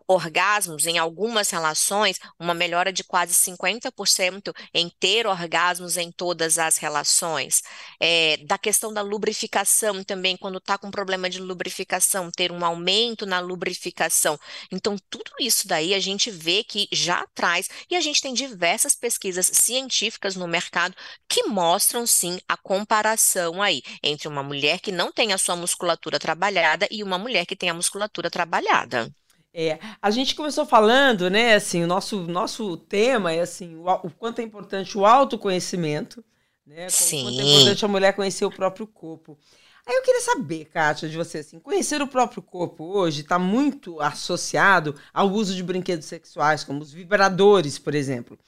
orgasmos 0.07 0.87
em 0.87 0.99
algumas 0.99 1.51
relações, 1.51 2.19
uma 2.39 2.55
melhora 2.55 2.93
de 2.93 3.05
quase 3.05 3.35
50% 3.35 4.55
em 4.73 4.91
ter 4.99 5.27
orgasmos 5.27 5.97
em 5.97 6.11
todas 6.11 6.59
as 6.59 6.77
relações. 6.77 7.63
É, 8.01 8.39
da 8.39 8.59
questão 8.59 8.93
da 8.93 9.03
lubrificação 9.03 10.03
também, 10.03 10.37
quando 10.37 10.59
está 10.59 10.79
com 10.79 10.91
problema 10.91 11.29
de 11.29 11.41
lubrificação, 11.41 12.31
ter 12.31 12.53
um 12.53 12.65
aumento 12.65 13.27
na 13.27 13.41
lubrificação. 13.41 14.39
Então, 14.71 14.97
tudo 15.11 15.31
isso 15.41 15.67
daí 15.69 15.95
a 15.95 16.01
gente 16.01 16.31
vê 16.31 16.65
que 16.65 16.89
já 16.93 17.27
traz, 17.35 17.69
e 17.91 17.97
a 17.97 18.01
gente 18.01 18.21
tem 18.21 18.35
diversas 18.35 18.95
pesquisas 18.95 19.47
científicas 19.53 20.37
no 20.37 20.47
mercado 20.47 20.95
que 21.29 21.45
mostram 21.45 22.07
sim 22.07 22.41
a 22.49 22.57
comparação 22.57 23.63
aí 23.63 23.83
entre 24.03 24.29
uma 24.29 24.43
mulher 24.43 24.81
que 24.81 24.93
não 24.93 25.13
tem 25.13 25.33
a 25.33 25.39
sua 25.39 25.57
musculatura 25.57 26.19
trabalhada 26.19 26.87
e 26.91 27.03
uma 27.03 27.19
mulher 27.19 27.47
que 27.47 27.57
tem 27.57 27.71
a 27.71 27.75
musculatura 27.75 28.31
trabalhada. 28.31 29.13
É, 29.59 29.79
a 30.03 30.11
gente 30.11 30.35
começou 30.35 30.67
falando, 30.67 31.31
né, 31.31 31.55
assim, 31.55 31.83
o 31.83 31.87
nosso, 31.87 32.21
nosso 32.25 32.77
tema 32.77 33.33
é 33.33 33.41
assim, 33.41 33.75
o, 33.77 33.91
o 34.07 34.11
quanto 34.11 34.41
é 34.41 34.43
importante 34.43 34.99
o 34.99 35.07
autoconhecimento, 35.07 36.23
né? 36.67 36.91
Sim. 36.91 37.23
Quanto 37.23 37.41
é 37.41 37.43
importante 37.43 37.85
a 37.87 37.89
mulher 37.89 38.13
conhecer 38.13 38.45
o 38.45 38.51
próprio 38.51 38.87
corpo. 38.87 39.39
Aí 39.87 39.97
eu 39.97 40.03
queria 40.03 40.21
saber, 40.21 40.67
Kátia, 40.67 41.09
de 41.09 41.17
você, 41.17 41.39
assim, 41.39 41.59
conhecer 41.59 42.03
o 42.03 42.07
próprio 42.07 42.43
corpo 42.43 42.85
hoje 42.85 43.23
está 43.23 43.39
muito 43.39 43.99
associado 43.99 44.95
ao 45.11 45.31
uso 45.31 45.55
de 45.55 45.63
brinquedos 45.63 46.05
sexuais, 46.05 46.63
como 46.63 46.83
os 46.83 46.93
vibradores, 46.93 47.79
por 47.79 47.95
exemplo. 47.95 48.39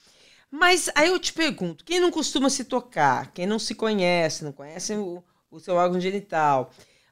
Mas 0.51 0.91
aí 0.93 1.07
eu 1.07 1.17
te 1.17 1.33
pergunto, 1.33 1.83
quem 1.83 1.99
não 1.99 2.11
costuma 2.11 2.51
se 2.51 2.65
tocar, 2.65 3.31
quem 3.31 3.47
não 3.47 3.57
se 3.57 3.73
conhece, 3.73 4.43
não 4.43 4.51
conhece 4.51 4.93
o, 4.93 5.23
o 5.49 5.59
seu 5.59 5.73
órgão 5.73 5.99
genital, 5.99 6.69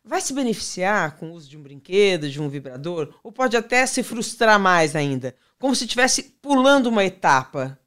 vai 0.07 0.21
se 0.21 0.33
beneficiar 0.33 1.17
com 1.17 1.29
o 1.29 1.33
uso 1.33 1.49
de 1.49 1.57
um 1.57 1.61
brinquedo, 1.61 2.29
de 2.29 2.41
um 2.41 2.49
vibrador, 2.49 3.13
ou 3.23 3.31
pode 3.31 3.57
até 3.57 3.85
se 3.85 4.01
frustrar 4.01 4.59
mais 4.59 4.95
ainda, 4.95 5.35
como 5.59 5.75
se 5.75 5.83
estivesse 5.83 6.23
pulando 6.41 6.87
uma 6.87 7.03
etapa? 7.03 7.79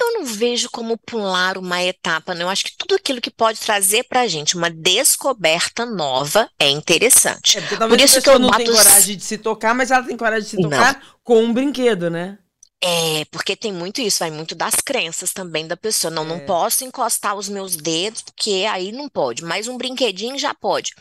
Eu 0.00 0.14
não 0.14 0.24
vejo 0.24 0.70
como 0.70 0.96
pular 0.96 1.58
uma 1.58 1.82
etapa, 1.82 2.32
não. 2.32 2.42
Eu 2.42 2.48
acho 2.48 2.64
que 2.64 2.76
tudo 2.78 2.94
aquilo 2.94 3.20
que 3.20 3.32
pode 3.32 3.58
trazer 3.58 4.04
para 4.04 4.20
a 4.20 4.28
gente 4.28 4.56
uma 4.56 4.70
descoberta 4.70 5.84
nova 5.84 6.48
é 6.58 6.70
interessante. 6.70 7.58
É, 7.58 7.60
porque 7.60 7.76
talvez 7.76 8.00
Por 8.00 8.04
isso 8.04 8.18
a 8.18 8.20
pessoa 8.20 8.36
que 8.36 8.36
eu 8.36 8.40
não 8.40 8.50
boto... 8.50 8.64
tem 8.64 8.72
coragem 8.72 9.16
de 9.16 9.24
se 9.24 9.38
tocar, 9.38 9.74
mas 9.74 9.90
ela 9.90 10.04
tem 10.04 10.16
coragem 10.16 10.44
de 10.44 10.50
se 10.50 10.62
tocar 10.62 10.94
não. 10.94 11.02
com 11.24 11.42
um 11.42 11.52
brinquedo, 11.52 12.08
né? 12.08 12.38
É, 12.82 13.24
porque 13.32 13.56
tem 13.56 13.72
muito 13.72 14.00
isso, 14.00 14.20
vai 14.20 14.30
muito 14.30 14.54
das 14.54 14.76
crenças 14.76 15.32
também 15.32 15.66
da 15.66 15.76
pessoa. 15.76 16.10
Não, 16.10 16.24
não 16.24 16.36
é. 16.36 16.40
posso 16.40 16.84
encostar 16.84 17.34
os 17.34 17.48
meus 17.48 17.76
dedos, 17.76 18.22
porque 18.22 18.66
aí 18.70 18.92
não 18.92 19.08
pode, 19.08 19.44
mas 19.44 19.66
um 19.66 19.76
brinquedinho 19.76 20.38
já 20.38 20.54
pode 20.54 20.92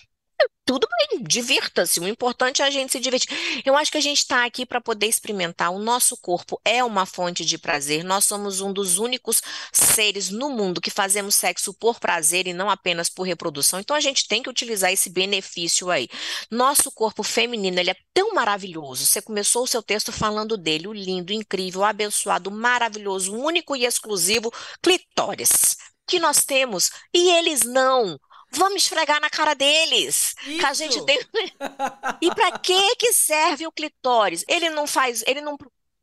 tudo 0.67 0.86
bem, 0.97 1.23
divirta-se. 1.23 1.97
O 2.00 2.08
importante 2.08 2.62
é 2.62 2.65
a 2.65 2.69
gente 2.69 2.91
se 2.91 3.00
divertir. 3.00 3.30
Eu 3.65 3.76
acho 3.78 3.89
que 3.89 3.97
a 3.97 4.02
gente 4.02 4.17
está 4.17 4.45
aqui 4.45 4.65
para 4.65 4.82
poder 4.82 5.08
experimentar. 5.08 5.71
O 5.71 5.80
nosso 5.80 6.17
corpo 6.17 6.60
é 6.65 6.84
uma 6.84 7.06
fonte 7.06 7.45
de 7.45 7.58
prazer. 7.58 8.04
Nós 8.04 8.26
somos 8.26 8.60
um 8.60 8.73
dos 8.73 8.97
únicos 8.97 9.41
seres 9.71 10.30
no 10.30 10.50
mundo 10.50 10.82
que 10.82 10.91
fazemos 10.91 11.36
sexo 11.36 11.73
por 11.73 12.02
prazer 12.02 12.47
e 12.47 12.54
não 12.54 12.69
apenas 12.69 13.08
por 13.08 13.23
reprodução. 13.23 13.80
Então 13.80 13.95
a 13.95 14.02
gente 14.02 14.28
tem 14.28 14.43
que 14.43 14.50
utilizar 14.50 14.91
esse 14.91 15.10
benefício 15.10 15.89
aí. 15.89 16.10
Nosso 16.52 16.91
corpo 16.91 17.23
feminino, 17.23 17.80
ele 17.80 17.91
é 17.91 17.95
tão 18.13 18.34
maravilhoso. 18.34 19.06
Você 19.06 19.21
começou 19.21 19.63
o 19.63 19.67
seu 19.67 19.82
texto 19.82 20.12
falando 20.12 20.58
dele, 20.58 20.89
o 20.89 20.93
lindo, 20.93 21.32
incrível, 21.32 21.86
abençoado, 21.86 22.52
maravilhoso, 22.52 23.34
único 23.34 23.73
e 23.73 23.86
exclusivo 23.86 24.52
clitóris 24.82 25.78
que 26.08 26.19
nós 26.19 26.45
temos 26.45 26.89
e 27.13 27.30
eles 27.32 27.63
não. 27.63 28.17
Vamos 28.51 28.83
esfregar 28.83 29.19
na 29.19 29.29
cara 29.29 29.53
deles. 29.53 30.36
Isso. 30.45 30.60
Que 30.60 30.65
a 30.65 30.73
gente 30.73 31.05
tem. 31.05 31.19
e 32.21 32.33
para 32.33 32.57
que 32.60 32.95
que 32.95 33.13
serve 33.13 33.67
o 33.67 33.71
clitóris? 33.71 34.43
Ele 34.47 34.69
não 34.69 34.88
faz, 34.88 35.23
ele 35.27 35.41
não 35.41 35.57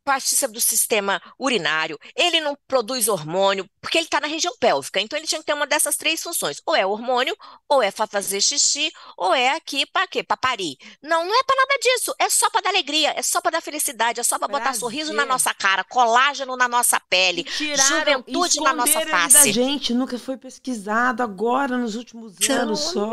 participa 0.05 0.53
do 0.53 0.61
sistema 0.61 1.21
urinário, 1.37 1.99
ele 2.15 2.39
não 2.39 2.55
produz 2.67 3.07
hormônio, 3.07 3.67
porque 3.81 3.97
ele 3.97 4.05
está 4.05 4.21
na 4.21 4.27
região 4.27 4.55
pélvica. 4.59 5.01
Então 5.01 5.17
ele 5.17 5.27
tinha 5.27 5.39
que 5.39 5.45
ter 5.45 5.53
uma 5.53 5.65
dessas 5.65 5.97
três 5.97 6.21
funções: 6.21 6.61
ou 6.65 6.75
é 6.75 6.85
hormônio, 6.85 7.35
ou 7.67 7.81
é 7.81 7.91
para 7.91 8.05
fazer 8.05 8.39
xixi, 8.39 8.93
ou 9.17 9.33
é 9.33 9.49
aqui 9.49 9.85
para 9.87 10.07
quê? 10.07 10.23
Para 10.23 10.37
parir. 10.37 10.77
Não, 11.01 11.25
não 11.25 11.39
é 11.39 11.43
para 11.43 11.55
nada 11.55 11.79
disso. 11.81 12.13
É 12.19 12.29
só 12.29 12.49
para 12.49 12.61
dar 12.61 12.69
alegria, 12.69 13.13
é 13.17 13.21
só 13.21 13.41
para 13.41 13.51
dar 13.51 13.61
felicidade, 13.61 14.19
é 14.19 14.23
só 14.23 14.37
para 14.37 14.47
botar 14.47 14.73
sorriso 14.75 15.11
na 15.11 15.25
nossa 15.25 15.53
cara, 15.53 15.83
colágeno 15.83 16.55
na 16.55 16.67
nossa 16.67 16.99
pele, 16.99 17.43
tiraram, 17.43 17.87
juventude 17.87 18.61
na 18.61 18.73
nossa 18.73 19.01
face. 19.01 19.33
Da 19.33 19.51
gente 19.51 19.93
nunca 19.93 20.19
foi 20.19 20.37
pesquisado 20.37 21.23
agora 21.23 21.77
nos 21.77 21.95
últimos 21.95 22.37
anos 22.49 22.79
só. 22.79 23.09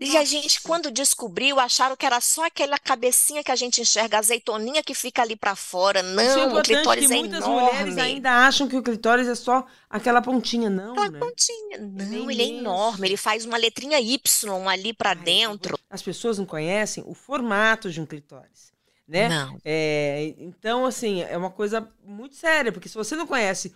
E 0.00 0.16
a 0.16 0.24
gente, 0.24 0.62
quando 0.62 0.90
descobriu, 0.90 1.60
acharam 1.60 1.94
que 1.94 2.06
era 2.06 2.22
só 2.22 2.46
aquela 2.46 2.78
cabecinha 2.78 3.44
que 3.44 3.52
a 3.52 3.56
gente 3.56 3.82
enxerga, 3.82 4.16
a 4.16 4.20
azeitoninha 4.20 4.82
que 4.82 4.94
fica 4.94 5.20
ali 5.20 5.36
para 5.36 5.54
fora. 5.54 6.02
Não, 6.02 6.22
é 6.22 6.46
o 6.46 6.62
clitóris 6.62 7.06
que 7.06 7.12
é 7.12 7.16
muitas 7.16 7.44
enorme. 7.44 7.66
mulheres 7.66 7.98
ainda 7.98 8.46
acham 8.46 8.66
que 8.66 8.76
o 8.76 8.82
clitóris 8.82 9.28
é 9.28 9.34
só 9.34 9.66
aquela 9.90 10.22
pontinha, 10.22 10.70
não, 10.70 10.92
aquela 10.92 11.10
né? 11.10 11.18
pontinha. 11.18 11.78
Não, 11.78 12.30
ele 12.30 12.42
é 12.42 12.46
enorme, 12.46 13.08
ele 13.08 13.16
faz 13.18 13.44
uma 13.44 13.58
letrinha 13.58 14.00
Y 14.00 14.68
ali 14.68 14.94
para 14.94 15.12
dentro. 15.12 15.78
As 15.90 16.00
pessoas 16.00 16.38
não 16.38 16.46
conhecem 16.46 17.04
o 17.06 17.12
formato 17.12 17.90
de 17.90 18.00
um 18.00 18.06
clitóris. 18.06 18.72
Né? 19.06 19.28
Não. 19.28 19.58
É, 19.62 20.34
então, 20.38 20.86
assim, 20.86 21.20
é 21.22 21.36
uma 21.36 21.50
coisa 21.50 21.86
muito 22.02 22.36
séria, 22.36 22.72
porque 22.72 22.88
se 22.88 22.94
você 22.94 23.14
não 23.14 23.26
conhece 23.26 23.74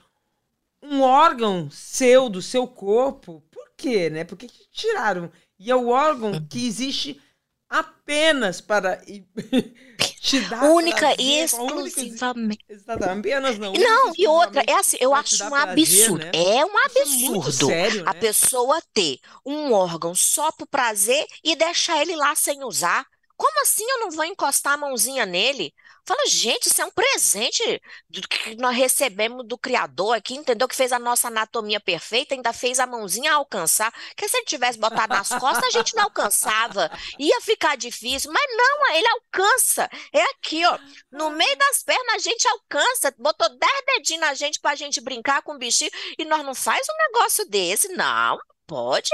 um 0.80 1.02
órgão 1.02 1.68
seu, 1.70 2.30
do 2.30 2.40
seu 2.40 2.66
corpo, 2.66 3.42
por 3.50 3.72
quê, 3.76 4.08
né? 4.08 4.24
Por 4.24 4.38
que 4.38 4.48
tiraram 4.70 5.30
e 5.58 5.70
é 5.70 5.76
o 5.76 5.88
órgão 5.88 6.32
uhum. 6.32 6.46
que 6.48 6.66
existe 6.66 7.20
apenas 7.68 8.60
para 8.60 9.02
te 10.20 10.40
dar 10.42 10.64
única 10.70 11.14
e 11.20 11.40
exclusivamente. 11.40 12.64
Exatamente. 12.68 13.18
Apenas 13.18 13.58
não. 13.58 13.72
Não, 13.72 14.12
e 14.16 14.26
outra, 14.26 14.62
é 14.66 14.74
assim, 14.74 14.96
eu 15.00 15.14
acho 15.14 15.44
um 15.44 15.50
prazer, 15.50 15.70
absurdo. 15.70 16.24
Né? 16.24 16.30
É 16.34 16.64
um 16.64 16.78
absurdo 16.78 17.70
é 17.70 17.74
sério, 17.74 18.02
a 18.08 18.14
né? 18.14 18.20
pessoa 18.20 18.82
ter 18.92 19.18
um 19.44 19.72
órgão 19.72 20.14
só 20.14 20.52
por 20.52 20.66
prazer 20.66 21.26
e 21.42 21.56
deixar 21.56 22.00
ele 22.00 22.16
lá 22.16 22.34
sem 22.34 22.62
usar. 22.64 23.06
Como 23.36 23.60
assim 23.62 23.84
eu 23.88 24.00
não 24.00 24.10
vou 24.10 24.24
encostar 24.24 24.74
a 24.74 24.76
mãozinha 24.76 25.26
nele? 25.26 25.74
Fala, 26.06 26.26
gente, 26.26 26.66
isso 26.66 26.82
é 26.82 26.84
um 26.84 26.90
presente 26.90 27.80
que 28.28 28.56
nós 28.56 28.76
recebemos 28.76 29.46
do 29.46 29.56
Criador 29.56 30.14
aqui, 30.16 30.34
entendeu? 30.34 30.68
Que 30.68 30.76
fez 30.76 30.92
a 30.92 30.98
nossa 30.98 31.28
anatomia 31.28 31.80
perfeita, 31.80 32.34
ainda 32.34 32.52
fez 32.52 32.78
a 32.78 32.86
mãozinha 32.86 33.32
alcançar. 33.32 33.92
Que 34.14 34.28
se 34.28 34.36
ele 34.36 34.44
tivesse 34.44 34.78
botado 34.78 35.14
nas 35.14 35.30
costas, 35.30 35.64
a 35.64 35.70
gente 35.70 35.96
não 35.96 36.04
alcançava. 36.04 36.90
Ia 37.18 37.40
ficar 37.40 37.76
difícil, 37.76 38.30
mas 38.30 38.44
não, 38.50 38.94
ele 38.94 39.08
alcança. 39.08 39.88
É 40.12 40.22
aqui, 40.32 40.64
ó. 40.66 40.78
No 41.10 41.30
meio 41.30 41.56
das 41.56 41.82
pernas 41.82 42.16
a 42.16 42.18
gente 42.18 42.46
alcança. 42.46 43.14
Botou 43.18 43.48
dez 43.48 43.82
dedinhos 43.96 44.20
na 44.20 44.34
gente 44.34 44.60
pra 44.60 44.74
gente 44.74 45.00
brincar 45.00 45.42
com 45.42 45.54
o 45.54 45.58
bichinho 45.58 45.90
e 46.18 46.24
nós 46.26 46.44
não 46.44 46.54
faz 46.54 46.86
um 46.88 47.12
negócio 47.12 47.48
desse, 47.48 47.88
não. 47.88 48.38
Pode, 48.66 49.10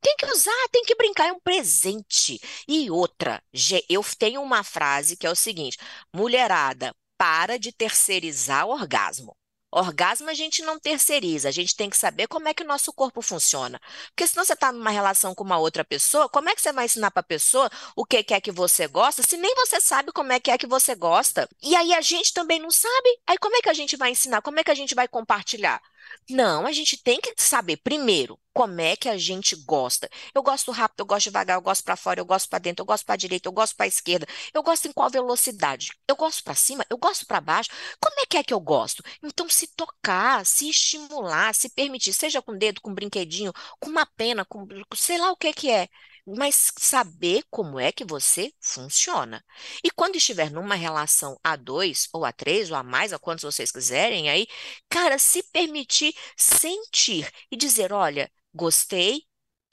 tem 0.00 0.16
que 0.16 0.26
usar, 0.26 0.68
tem 0.72 0.82
que 0.84 0.94
brincar, 0.94 1.28
é 1.28 1.32
um 1.32 1.40
presente. 1.40 2.40
E 2.66 2.90
outra, 2.90 3.42
eu 3.88 4.02
tenho 4.18 4.42
uma 4.42 4.64
frase 4.64 5.16
que 5.16 5.26
é 5.26 5.30
o 5.30 5.34
seguinte: 5.36 5.76
mulherada, 6.12 6.94
para 7.18 7.58
de 7.58 7.70
terceirizar 7.72 8.66
o 8.66 8.70
orgasmo. 8.70 9.36
Orgasmo 9.70 10.30
a 10.30 10.34
gente 10.34 10.62
não 10.62 10.78
terceiriza, 10.78 11.48
a 11.48 11.52
gente 11.52 11.74
tem 11.74 11.90
que 11.90 11.96
saber 11.96 12.28
como 12.28 12.46
é 12.46 12.54
que 12.54 12.62
o 12.62 12.66
nosso 12.66 12.92
corpo 12.92 13.20
funciona. 13.20 13.80
Porque 14.06 14.26
senão 14.26 14.44
você 14.44 14.52
está 14.52 14.70
numa 14.70 14.90
relação 14.90 15.34
com 15.34 15.42
uma 15.42 15.58
outra 15.58 15.84
pessoa, 15.84 16.28
como 16.28 16.48
é 16.48 16.54
que 16.54 16.62
você 16.62 16.72
vai 16.72 16.84
ensinar 16.84 17.10
para 17.10 17.20
a 17.20 17.24
pessoa 17.24 17.68
o 17.96 18.04
que 18.04 18.24
é 18.32 18.40
que 18.40 18.52
você 18.52 18.86
gosta, 18.86 19.22
se 19.22 19.36
nem 19.36 19.52
você 19.56 19.80
sabe 19.80 20.12
como 20.12 20.32
é 20.32 20.38
que 20.38 20.50
é 20.50 20.56
que 20.56 20.66
você 20.66 20.94
gosta? 20.94 21.48
E 21.60 21.74
aí 21.74 21.92
a 21.92 22.00
gente 22.00 22.32
também 22.32 22.60
não 22.60 22.70
sabe, 22.70 23.18
aí 23.26 23.36
como 23.36 23.56
é 23.56 23.60
que 23.60 23.68
a 23.68 23.74
gente 23.74 23.96
vai 23.96 24.10
ensinar? 24.12 24.42
Como 24.42 24.60
é 24.60 24.64
que 24.64 24.70
a 24.70 24.74
gente 24.74 24.94
vai 24.94 25.08
compartilhar? 25.08 25.82
Não, 26.28 26.66
a 26.66 26.72
gente 26.72 26.96
tem 27.02 27.20
que 27.20 27.34
saber 27.38 27.76
primeiro 27.78 28.38
como 28.52 28.80
é 28.80 28.96
que 28.96 29.08
a 29.08 29.16
gente 29.18 29.56
gosta. 29.56 30.08
Eu 30.34 30.42
gosto 30.42 30.70
rápido, 30.70 31.00
eu 31.00 31.06
gosto 31.06 31.24
devagar, 31.24 31.56
eu 31.56 31.62
gosto 31.62 31.82
para 31.84 31.96
fora, 31.96 32.20
eu 32.20 32.24
gosto 32.24 32.48
para 32.48 32.58
dentro, 32.60 32.82
eu 32.82 32.86
gosto 32.86 33.04
para 33.04 33.16
direita, 33.16 33.48
eu 33.48 33.52
gosto 33.52 33.76
para 33.76 33.86
esquerda. 33.86 34.26
Eu 34.52 34.62
gosto 34.62 34.86
em 34.86 34.92
qual 34.92 35.10
velocidade? 35.10 35.90
Eu 36.08 36.16
gosto 36.16 36.42
para 36.44 36.54
cima, 36.54 36.84
eu 36.88 36.96
gosto 36.98 37.26
para 37.26 37.40
baixo. 37.40 37.70
Como 38.00 38.20
é 38.20 38.26
que 38.26 38.36
é 38.36 38.44
que 38.44 38.54
eu 38.54 38.60
gosto? 38.60 39.02
Então 39.22 39.48
se 39.48 39.66
tocar, 39.68 40.44
se 40.46 40.68
estimular, 40.70 41.54
se 41.54 41.68
permitir, 41.68 42.12
seja 42.12 42.40
com 42.40 42.56
dedo, 42.56 42.80
com 42.80 42.94
brinquedinho, 42.94 43.52
com 43.80 43.90
uma 43.90 44.06
pena, 44.06 44.44
com 44.44 44.66
sei 44.94 45.18
lá 45.18 45.30
o 45.32 45.36
que 45.36 45.52
que 45.52 45.70
é 45.70 45.88
mas 46.26 46.72
saber 46.78 47.42
como 47.50 47.78
é 47.78 47.92
que 47.92 48.04
você 48.04 48.52
funciona. 48.60 49.44
E 49.82 49.90
quando 49.90 50.16
estiver 50.16 50.50
numa 50.50 50.74
relação 50.74 51.38
a 51.44 51.56
dois, 51.56 52.08
ou 52.12 52.24
a 52.24 52.32
três, 52.32 52.70
ou 52.70 52.76
a 52.76 52.82
mais, 52.82 53.12
a 53.12 53.18
quantos 53.18 53.44
vocês 53.44 53.70
quiserem 53.70 54.28
aí, 54.30 54.46
cara, 54.88 55.18
se 55.18 55.42
permitir 55.52 56.14
sentir 56.36 57.30
e 57.50 57.56
dizer: 57.56 57.92
olha, 57.92 58.30
gostei 58.54 59.22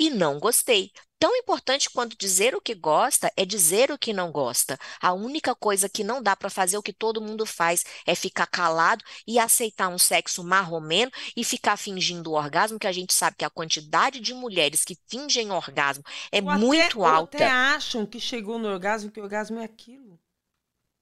e 0.02 0.10
não 0.10 0.40
gostei. 0.40 0.92
Tão 1.20 1.36
importante 1.36 1.88
quanto 1.92 2.18
dizer 2.18 2.56
o 2.56 2.60
que 2.60 2.74
gosta 2.74 3.32
é 3.38 3.46
dizer 3.46 3.92
o 3.92 4.00
que 4.00 4.12
não 4.12 4.32
gosta. 4.32 4.76
A 5.00 5.14
única 5.14 5.54
coisa 5.54 5.88
que 5.88 6.04
não 6.04 6.24
dá 6.24 6.36
para 6.36 6.50
fazer 6.50 6.76
o 6.76 6.82
que 6.82 6.92
todo 6.92 7.22
mundo 7.22 7.46
faz 7.46 7.84
é 8.08 8.16
ficar 8.16 8.48
calado 8.48 9.06
e 9.28 9.38
aceitar 9.38 9.90
um 9.90 10.00
sexo 10.00 10.44
marromeno 10.44 11.12
e 11.38 11.44
ficar 11.44 11.78
fingindo 11.78 12.32
o 12.32 12.34
orgasmo, 12.34 12.80
que 12.80 12.88
a 12.88 12.92
gente 12.92 13.14
sabe 13.14 13.36
que 13.38 13.46
a 13.46 13.52
quantidade 13.52 14.20
de 14.20 14.34
mulheres 14.34 14.84
que 14.84 14.98
fingem 15.08 15.52
orgasmo 15.52 16.04
é 16.32 16.40
ou 16.40 16.58
muito 16.58 17.04
até, 17.04 17.16
alta. 17.16 17.38
Ou 17.38 17.44
até 17.44 17.48
acham 17.48 18.04
que 18.04 18.20
chegou 18.20 18.58
no 18.58 18.68
orgasmo, 18.68 19.12
que 19.12 19.20
o 19.20 19.24
orgasmo 19.24 19.60
é 19.60 19.66
aquilo. 19.66 20.01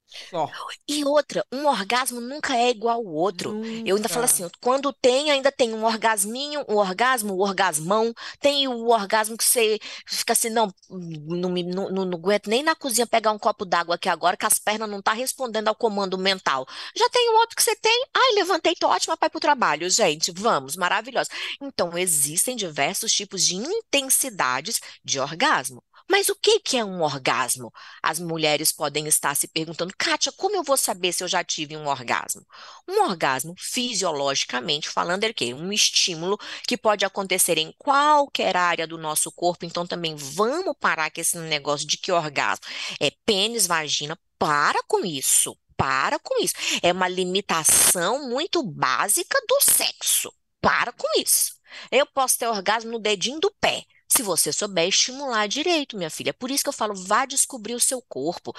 Só. 0.09 0.49
E 0.87 1.05
outra, 1.05 1.45
um 1.51 1.67
orgasmo 1.67 2.19
nunca 2.19 2.57
é 2.57 2.71
igual 2.71 2.95
ao 2.97 3.05
outro. 3.05 3.63
Eu 3.85 3.95
ainda 3.95 4.09
falo 4.09 4.23
Nunca. 4.23 4.33
assim, 4.33 4.49
quando 4.59 4.91
tem, 4.91 5.29
ainda 5.29 5.51
tem 5.51 5.73
um 5.73 5.85
orgasminho, 5.85 6.65
um 6.67 6.77
orgasmo, 6.77 7.35
um 7.35 7.39
orgasmão. 7.39 8.13
Tem 8.39 8.67
o 8.67 8.87
orgasmo 8.87 9.37
que 9.37 9.43
você 9.43 9.79
fica 10.07 10.33
assim, 10.33 10.49
não, 10.49 10.73
não, 10.89 11.49
não, 11.49 11.89
não, 11.91 12.05
não 12.05 12.17
aguento 12.17 12.47
nem 12.47 12.63
na 12.63 12.75
cozinha 12.75 13.05
pegar 13.05 13.31
um 13.31 13.37
copo 13.37 13.65
d'água 13.65 13.95
aqui 13.95 14.09
agora, 14.09 14.35
que 14.35 14.45
as 14.45 14.57
pernas 14.57 14.89
não 14.89 14.97
estão 14.97 15.13
respondendo 15.13 15.67
ao 15.67 15.75
comando 15.75 16.17
mental. 16.17 16.65
Já 16.95 17.07
tem 17.09 17.29
um 17.29 17.37
outro 17.37 17.55
que 17.55 17.63
você 17.63 17.75
tem, 17.75 18.05
ai, 18.13 18.33
levantei, 18.35 18.73
tô 18.75 18.87
ótima 18.87 19.15
para 19.15 19.27
ir 19.27 19.29
pro 19.29 19.39
trabalho, 19.39 19.89
gente, 19.89 20.31
vamos, 20.31 20.75
maravilhosa. 20.75 21.29
Então, 21.61 21.95
existem 21.97 22.55
diversos 22.55 23.11
tipos 23.11 23.45
de 23.45 23.55
intensidades 23.55 24.81
de 25.03 25.19
orgasmo. 25.19 25.83
Mas 26.09 26.27
o 26.27 26.35
que 26.35 26.59
que 26.59 26.77
é 26.77 26.83
um 26.83 27.01
orgasmo? 27.01 27.71
As 28.01 28.19
mulheres 28.19 28.71
podem 28.71 29.05
estar 29.07 29.35
se 29.35 29.47
perguntando, 29.47 29.93
Kátia, 29.95 30.31
como 30.31 30.55
eu 30.55 30.63
vou 30.63 30.75
saber 30.75 31.13
se 31.13 31.23
eu 31.23 31.27
já 31.27 31.43
tive 31.43 31.77
um 31.77 31.87
orgasmo? 31.87 32.45
Um 32.87 33.03
orgasmo, 33.03 33.53
fisiologicamente 33.57 34.89
falando, 34.89 35.23
é 35.23 35.29
o 35.29 35.33
quê? 35.33 35.53
Um 35.53 35.71
estímulo 35.71 36.37
que 36.67 36.75
pode 36.75 37.05
acontecer 37.05 37.59
em 37.59 37.71
qualquer 37.77 38.57
área 38.57 38.87
do 38.87 38.97
nosso 38.97 39.31
corpo. 39.31 39.65
Então, 39.65 39.85
também 39.85 40.15
vamos 40.15 40.75
parar 40.79 41.11
com 41.11 41.21
esse 41.21 41.37
negócio 41.37 41.87
de 41.87 41.97
que 41.97 42.11
orgasmo 42.11 42.65
é 42.99 43.11
pênis, 43.25 43.67
vagina. 43.67 44.17
Para 44.39 44.81
com 44.87 45.05
isso. 45.05 45.55
Para 45.77 46.17
com 46.17 46.41
isso. 46.43 46.53
É 46.81 46.91
uma 46.91 47.07
limitação 47.07 48.27
muito 48.29 48.63
básica 48.63 49.39
do 49.47 49.61
sexo. 49.61 50.33
Para 50.59 50.91
com 50.91 51.07
isso. 51.19 51.53
Eu 51.91 52.05
posso 52.07 52.37
ter 52.39 52.47
orgasmo 52.47 52.91
no 52.91 52.99
dedinho 52.99 53.39
do 53.39 53.53
pé. 53.61 53.85
Se 54.11 54.23
você 54.23 54.51
souber 54.51 54.87
estimular 54.87 55.47
direito, 55.47 55.95
minha 55.97 56.09
filha. 56.09 56.33
Por 56.33 56.49
isso 56.51 56.63
que 56.63 56.69
eu 56.69 56.73
falo, 56.73 56.95
vá 56.95 57.25
descobrir 57.25 57.75
o 57.75 57.79
seu 57.79 58.01
corpo. 58.01 58.53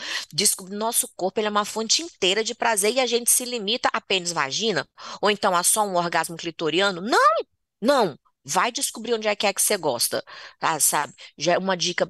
Nosso 0.70 1.08
corpo, 1.16 1.40
ele 1.40 1.48
é 1.48 1.50
uma 1.50 1.64
fonte 1.64 2.02
inteira 2.02 2.44
de 2.44 2.54
prazer 2.54 2.94
e 2.94 3.00
a 3.00 3.06
gente 3.06 3.30
se 3.30 3.44
limita 3.44 3.88
a 3.92 4.00
pênis 4.00 4.32
vagina 4.32 4.88
ou 5.20 5.30
então 5.30 5.54
a 5.54 5.62
só 5.62 5.84
um 5.84 5.96
orgasmo 5.96 6.36
clitoriano. 6.36 7.00
Não, 7.00 7.36
não. 7.80 8.18
Vai 8.44 8.72
descobrir 8.72 9.14
onde 9.14 9.28
é 9.28 9.36
que 9.36 9.46
é 9.46 9.52
que 9.52 9.60
você 9.60 9.76
gosta, 9.76 10.24
tá, 10.58 10.80
sabe? 10.80 11.14
Já 11.36 11.54
é 11.54 11.58
uma 11.58 11.76
dica 11.76 12.06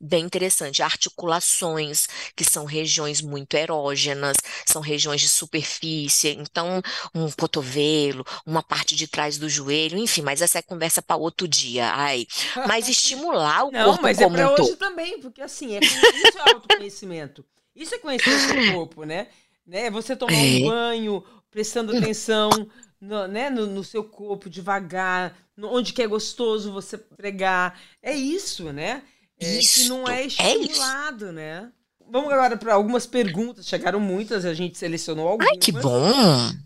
bem 0.00 0.24
interessante. 0.24 0.82
Articulações, 0.82 2.06
que 2.36 2.44
são 2.44 2.64
regiões 2.64 3.20
muito 3.20 3.54
erógenas, 3.56 4.36
são 4.66 4.80
regiões 4.82 5.20
de 5.20 5.28
superfície. 5.28 6.30
Então, 6.38 6.82
um 7.14 7.30
cotovelo, 7.30 8.24
uma 8.46 8.62
parte 8.62 8.94
de 8.96 9.06
trás 9.08 9.38
do 9.38 9.48
joelho, 9.48 9.98
enfim, 9.98 10.22
mas 10.22 10.42
essa 10.42 10.58
é 10.58 10.62
conversa 10.62 11.02
para 11.02 11.16
outro 11.16 11.46
dia. 11.48 11.86
Ai, 11.94 12.26
mas 12.64 12.88
estimular 12.88 13.64
o 13.64 13.72
Não, 13.72 14.00
corpo 14.00 14.00
mas 14.00 14.20
é 14.20 14.26
como 14.26 14.26
pra 14.26 14.50
um 14.50 14.50
hoje 14.50 14.76
também, 14.76 15.20
porque 15.20 15.42
assim, 15.42 15.76
é, 15.76 15.82
isso 16.12 16.38
é 16.38 16.40
autoconhecimento. 16.40 17.44
Isso 17.74 17.94
é 17.94 17.98
conhecer 17.98 18.32
o 18.32 18.40
seu 18.40 18.56
corpo, 18.58 19.04
né? 19.04 19.28
né? 19.66 19.86
É 19.86 19.90
Você 19.90 20.16
tomar 20.16 20.42
um 20.42 20.54
É. 20.54 20.58
banho, 20.58 21.22
prestando 21.50 21.92
atenção 21.92 22.68
no, 23.00 23.26
né, 23.28 23.50
no, 23.50 23.66
no 23.66 23.84
seu 23.84 24.02
corpo 24.04 24.48
devagar, 24.50 25.36
onde 25.62 25.92
que 25.92 26.02
é 26.02 26.06
gostoso 26.06 26.72
você 26.72 26.96
pregar. 26.98 27.78
É 28.02 28.14
isso, 28.14 28.72
né? 28.72 29.02
É, 29.40 29.58
que 29.58 29.84
não 29.88 30.08
é 30.08 30.24
Isto, 30.24 30.42
é 30.42 30.54
isso. 30.56 30.62
estimulado, 30.62 31.32
né? 31.32 31.70
Vamos 32.10 32.32
agora 32.32 32.56
para 32.56 32.74
algumas 32.74 33.06
perguntas. 33.06 33.66
Chegaram 33.66 34.00
muitas, 34.00 34.44
a 34.44 34.54
gente 34.54 34.78
selecionou 34.78 35.28
algumas. 35.28 35.50
Ai, 35.52 35.58
que 35.58 35.72
bom! 35.72 36.10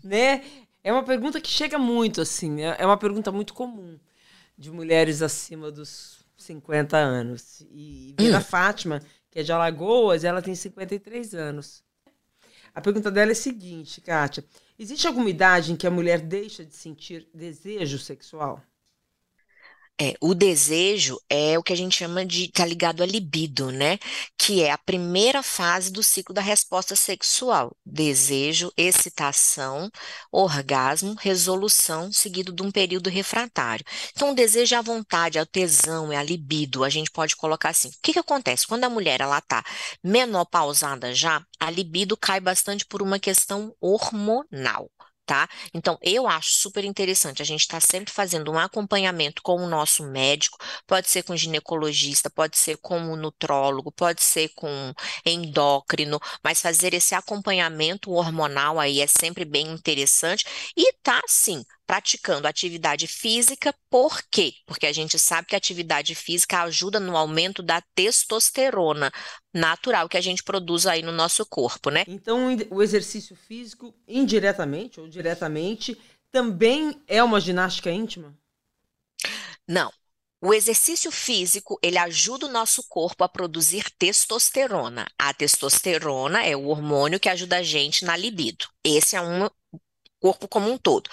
né? 0.03 0.43
É 0.83 0.91
uma 0.91 1.03
pergunta 1.03 1.39
que 1.39 1.49
chega 1.49 1.77
muito, 1.77 2.21
assim, 2.21 2.61
é 2.61 2.75
é 2.79 2.85
uma 2.85 2.97
pergunta 2.97 3.31
muito 3.31 3.53
comum 3.53 3.97
de 4.57 4.71
mulheres 4.71 5.21
acima 5.21 5.71
dos 5.71 6.17
50 6.37 6.97
anos. 6.97 7.61
E 7.71 8.13
vem 8.17 8.35
Hum. 8.35 8.41
Fátima, 8.41 9.01
que 9.31 9.39
é 9.39 9.43
de 9.43 9.51
Alagoas, 9.51 10.23
ela 10.23 10.41
tem 10.41 10.55
53 10.55 11.33
anos. 11.33 11.83
A 12.73 12.81
pergunta 12.81 13.11
dela 13.11 13.31
é 13.31 13.33
a 13.33 13.35
seguinte, 13.35 14.01
Kátia: 14.01 14.43
existe 14.77 15.07
alguma 15.07 15.29
idade 15.29 15.71
em 15.71 15.75
que 15.75 15.87
a 15.87 15.91
mulher 15.91 16.19
deixa 16.19 16.65
de 16.65 16.75
sentir 16.75 17.27
desejo 17.33 17.97
sexual? 17.99 18.61
É, 20.01 20.15
o 20.19 20.33
desejo 20.33 21.19
é 21.29 21.57
o 21.57 21.61
que 21.61 21.71
a 21.71 21.75
gente 21.75 21.95
chama 21.95 22.25
de, 22.25 22.51
tá 22.51 22.65
ligado 22.65 23.03
à 23.03 23.05
libido, 23.05 23.71
né? 23.71 23.99
Que 24.37 24.63
é 24.63 24.71
a 24.71 24.77
primeira 24.77 25.43
fase 25.43 25.91
do 25.91 26.01
ciclo 26.01 26.33
da 26.33 26.41
resposta 26.41 26.95
sexual. 26.95 27.75
Desejo, 27.85 28.71
excitação, 28.75 29.91
orgasmo, 30.31 31.13
resolução, 31.13 32.11
seguido 32.11 32.51
de 32.51 32.63
um 32.63 32.71
período 32.71 33.09
refratário. 33.09 33.85
Então, 34.15 34.31
o 34.31 34.35
desejo 34.35 34.73
é 34.73 34.77
a 34.79 34.81
vontade, 34.81 35.37
é 35.37 35.41
o 35.41 35.45
tesão, 35.45 36.11
é 36.11 36.17
a 36.17 36.23
libido. 36.23 36.83
A 36.83 36.89
gente 36.89 37.11
pode 37.11 37.35
colocar 37.35 37.69
assim. 37.69 37.89
O 37.89 37.93
que 38.01 38.13
que 38.13 38.19
acontece? 38.19 38.65
Quando 38.67 38.85
a 38.85 38.89
mulher, 38.89 39.21
ela 39.21 39.39
tá 39.41 39.63
menopausada 40.03 41.13
já, 41.13 41.45
a 41.59 41.69
libido 41.69 42.17
cai 42.17 42.39
bastante 42.39 42.85
por 42.85 43.01
uma 43.01 43.19
questão 43.19 43.75
hormonal. 43.79 44.89
Tá? 45.25 45.47
Então, 45.73 45.97
eu 46.01 46.27
acho 46.27 46.51
super 46.51 46.83
interessante 46.83 47.41
a 47.41 47.45
gente 47.45 47.61
estar 47.61 47.79
sempre 47.81 48.11
fazendo 48.11 48.51
um 48.51 48.59
acompanhamento 48.59 49.41
com 49.41 49.55
o 49.55 49.69
nosso 49.69 50.03
médico, 50.03 50.57
pode 50.85 51.09
ser 51.09 51.23
com 51.23 51.33
ginecologista, 51.35 52.29
pode 52.29 52.57
ser 52.57 52.75
com 52.77 52.99
o 53.09 53.15
nutrólogo, 53.15 53.89
pode 53.89 54.21
ser 54.21 54.49
com 54.49 54.93
endócrino, 55.25 56.19
mas 56.43 56.61
fazer 56.61 56.93
esse 56.93 57.15
acompanhamento 57.15 58.11
hormonal 58.11 58.77
aí 58.79 58.99
é 58.99 59.07
sempre 59.07 59.45
bem 59.45 59.67
interessante 59.71 60.45
e 60.75 60.91
tá, 61.01 61.21
sim, 61.27 61.63
praticando 61.85 62.47
atividade 62.47 63.07
física, 63.07 63.73
por 63.89 64.21
quê? 64.31 64.53
Porque 64.65 64.85
a 64.85 64.93
gente 64.93 65.19
sabe 65.19 65.47
que 65.47 65.55
a 65.55 65.57
atividade 65.57 66.15
física 66.15 66.61
ajuda 66.63 66.99
no 66.99 67.17
aumento 67.17 67.61
da 67.61 67.81
testosterona 67.93 69.11
natural 69.53 70.07
que 70.09 70.17
a 70.17 70.21
gente 70.21 70.43
produz 70.43 70.87
aí 70.87 71.01
no 71.01 71.11
nosso 71.11 71.45
corpo, 71.45 71.89
né? 71.89 72.03
Então, 72.07 72.55
o 72.69 72.81
exercício 72.81 73.35
físico, 73.35 73.93
indiretamente 74.07 74.99
ou 74.99 75.07
diretamente, 75.07 75.97
também 76.31 76.99
é 77.07 77.21
uma 77.23 77.39
ginástica 77.39 77.91
íntima? 77.91 78.35
Não. 79.67 79.91
O 80.41 80.53
exercício 80.53 81.09
físico, 81.09 81.79
ele 81.81 81.97
ajuda 81.97 82.47
o 82.47 82.51
nosso 82.51 82.83
corpo 82.89 83.23
a 83.23 83.29
produzir 83.29 83.89
testosterona. 83.97 85.07
A 85.17 85.33
testosterona 85.33 86.43
é 86.43 86.53
o 86.53 86.67
hormônio 86.67 87.17
que 87.17 87.29
ajuda 87.29 87.59
a 87.59 87.63
gente 87.63 88.03
na 88.03 88.17
libido. 88.17 88.67
Esse 88.83 89.15
é 89.15 89.21
um 89.21 89.49
corpo 90.23 90.47
como 90.47 90.71
um 90.71 90.77
todo. 90.77 91.09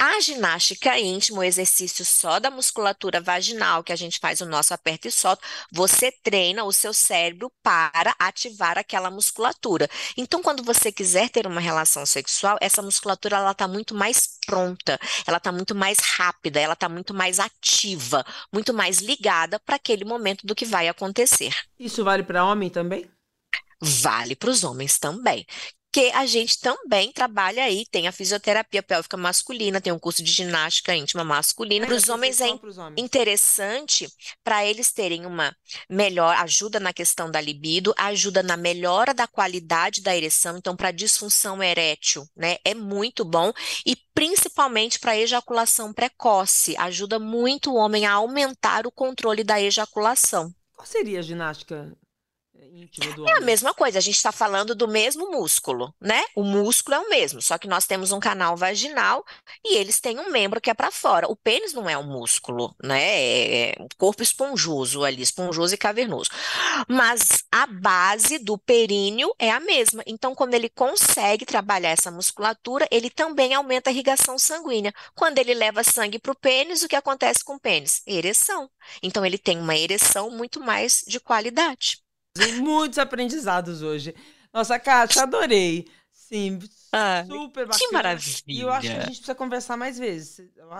A 0.00 0.18
ginástica 0.20 0.98
íntima, 0.98 1.40
o 1.40 1.44
exercício 1.44 2.02
só 2.02 2.40
da 2.40 2.50
musculatura 2.50 3.20
vaginal, 3.20 3.84
que 3.84 3.92
a 3.92 3.96
gente 3.96 4.18
faz 4.18 4.40
o 4.40 4.46
nosso 4.46 4.72
aperto 4.72 5.06
e 5.06 5.10
solta, 5.10 5.46
você 5.70 6.10
treina 6.10 6.64
o 6.64 6.72
seu 6.72 6.94
cérebro 6.94 7.52
para 7.62 8.14
ativar 8.18 8.78
aquela 8.78 9.10
musculatura. 9.10 9.86
Então, 10.16 10.42
quando 10.42 10.62
você 10.62 10.90
quiser 10.90 11.28
ter 11.28 11.46
uma 11.46 11.60
relação 11.60 12.06
sexual, 12.06 12.56
essa 12.58 12.80
musculatura 12.80 13.36
ela 13.36 13.50
está 13.50 13.68
muito 13.68 13.94
mais 13.94 14.38
pronta, 14.46 14.98
ela 15.26 15.36
está 15.36 15.52
muito 15.52 15.74
mais 15.74 15.98
rápida, 15.98 16.58
ela 16.58 16.72
está 16.72 16.88
muito 16.88 17.12
mais 17.12 17.38
ativa, 17.38 18.24
muito 18.50 18.72
mais 18.72 19.00
ligada 19.00 19.60
para 19.60 19.76
aquele 19.76 20.06
momento 20.06 20.46
do 20.46 20.54
que 20.54 20.64
vai 20.64 20.88
acontecer. 20.88 21.54
Isso 21.78 22.02
vale 22.02 22.22
para 22.22 22.46
homem 22.46 22.70
também? 22.70 23.13
Vale 23.80 24.36
para 24.36 24.50
os 24.50 24.64
homens 24.64 24.98
também 24.98 25.46
que 25.94 26.10
a 26.10 26.26
gente 26.26 26.58
também 26.58 27.12
trabalha 27.12 27.62
aí, 27.62 27.86
tem 27.88 28.08
a 28.08 28.12
fisioterapia 28.12 28.82
pélvica 28.82 29.16
masculina, 29.16 29.80
tem 29.80 29.92
um 29.92 29.98
curso 29.98 30.24
de 30.24 30.32
ginástica 30.32 30.92
íntima 30.92 31.22
masculina. 31.22 31.86
Para 31.86 31.94
os 31.94 32.08
homens 32.08 32.40
é 32.40 32.48
interessante 32.96 34.08
para 34.42 34.66
eles 34.66 34.90
terem 34.92 35.24
uma 35.24 35.54
melhor 35.88 36.34
ajuda 36.38 36.80
na 36.80 36.92
questão 36.92 37.30
da 37.30 37.40
libido, 37.40 37.94
ajuda 37.96 38.42
na 38.42 38.56
melhora 38.56 39.14
da 39.14 39.28
qualidade 39.28 40.02
da 40.02 40.16
ereção, 40.16 40.58
então 40.58 40.74
para 40.74 40.90
disfunção 40.90 41.62
erétil, 41.62 42.28
né, 42.36 42.56
é 42.64 42.74
muito 42.74 43.24
bom 43.24 43.52
e 43.86 43.96
principalmente 44.12 44.98
para 44.98 45.16
ejaculação 45.16 45.92
precoce, 45.92 46.76
ajuda 46.76 47.20
muito 47.20 47.70
o 47.70 47.76
homem 47.76 48.04
a 48.04 48.14
aumentar 48.14 48.84
o 48.84 48.90
controle 48.90 49.44
da 49.44 49.62
ejaculação. 49.62 50.52
Qual 50.74 50.86
seria 50.86 51.20
a 51.20 51.22
ginástica 51.22 51.96
é 53.26 53.32
a 53.36 53.40
mesma 53.40 53.72
coisa, 53.72 53.98
a 53.98 54.00
gente 54.00 54.16
está 54.16 54.32
falando 54.32 54.74
do 54.74 54.88
mesmo 54.88 55.30
músculo, 55.30 55.94
né? 56.00 56.24
O 56.34 56.42
músculo 56.42 56.96
é 56.96 57.00
o 57.00 57.08
mesmo, 57.08 57.40
só 57.40 57.56
que 57.56 57.68
nós 57.68 57.86
temos 57.86 58.10
um 58.10 58.18
canal 58.18 58.56
vaginal 58.56 59.24
e 59.64 59.76
eles 59.76 60.00
têm 60.00 60.18
um 60.18 60.30
membro 60.30 60.60
que 60.60 60.70
é 60.70 60.74
para 60.74 60.90
fora. 60.90 61.30
O 61.30 61.36
pênis 61.36 61.72
não 61.72 61.88
é 61.88 61.96
um 61.96 62.06
músculo, 62.06 62.74
né? 62.82 63.00
É, 63.00 63.70
é 63.70 63.82
um 63.82 63.88
corpo 63.96 64.22
esponjoso 64.22 65.04
ali, 65.04 65.22
esponjoso 65.22 65.74
e 65.74 65.78
cavernoso. 65.78 66.30
Mas 66.88 67.44
a 67.50 67.66
base 67.66 68.38
do 68.38 68.58
períneo 68.58 69.34
é 69.38 69.50
a 69.50 69.60
mesma. 69.60 70.02
Então, 70.06 70.34
quando 70.34 70.54
ele 70.54 70.68
consegue 70.68 71.46
trabalhar 71.46 71.90
essa 71.90 72.10
musculatura, 72.10 72.88
ele 72.90 73.10
também 73.10 73.54
aumenta 73.54 73.90
a 73.90 73.92
irrigação 73.92 74.38
sanguínea. 74.38 74.92
Quando 75.14 75.38
ele 75.38 75.54
leva 75.54 75.84
sangue 75.84 76.18
para 76.18 76.32
o 76.32 76.36
pênis, 76.36 76.82
o 76.82 76.88
que 76.88 76.96
acontece 76.96 77.44
com 77.44 77.54
o 77.54 77.60
pênis? 77.60 78.02
Ereção. 78.06 78.70
Então, 79.02 79.24
ele 79.24 79.38
tem 79.38 79.58
uma 79.58 79.76
ereção 79.76 80.30
muito 80.30 80.60
mais 80.60 81.04
de 81.06 81.20
qualidade. 81.20 82.03
Muitos 82.58 82.98
aprendizados 82.98 83.82
hoje. 83.82 84.14
Nossa, 84.52 84.78
Kátia, 84.78 85.22
adorei. 85.22 85.86
Sim, 86.12 86.58
ah, 86.90 87.24
super 87.26 87.66
bacana. 87.66 87.78
Que 87.78 87.92
maravilha. 87.92 88.42
E 88.46 88.60
eu 88.60 88.70
acho 88.70 88.88
que 88.88 88.92
a 88.92 89.00
gente 89.00 89.16
precisa 89.16 89.34
conversar 89.34 89.76
mais 89.76 89.98
vezes. 89.98 90.40
Eu 90.56 90.72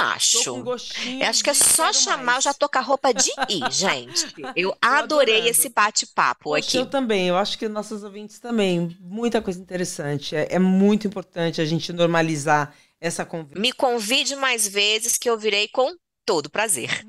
acho. 0.00 0.42
Eu 0.48 1.28
acho 1.28 1.44
que 1.44 1.50
é 1.50 1.54
só 1.54 1.92
chamar, 1.92 2.36
eu 2.36 2.40
já 2.42 2.52
tô 2.52 2.68
com 2.68 2.78
a 2.78 2.82
roupa 2.82 3.12
de 3.12 3.30
ir, 3.48 3.62
gente. 3.70 4.26
Eu, 4.56 4.76
adorei 4.80 5.36
adorando. 5.36 5.48
esse 5.48 5.68
bate-papo 5.68 6.54
aqui. 6.54 6.78
Eu 6.78 6.86
também. 6.86 7.28
Eu 7.28 7.36
acho 7.36 7.58
que 7.58 7.68
nossos 7.68 8.02
ouvintes 8.02 8.38
também. 8.38 8.96
Muita 9.00 9.40
coisa 9.40 9.60
interessante. 9.60 10.34
É, 10.34 10.48
é 10.50 10.58
muito 10.58 11.06
importante 11.06 11.60
a 11.60 11.64
gente 11.64 11.92
normalizar 11.92 12.74
essa 13.00 13.24
conversa. 13.24 13.58
Me 13.60 13.72
convide 13.72 14.36
mais 14.36 14.66
vezes 14.66 15.16
que 15.16 15.30
eu 15.30 15.38
virei 15.38 15.68
com 15.68 15.94
todo 16.26 16.50
prazer. 16.50 17.04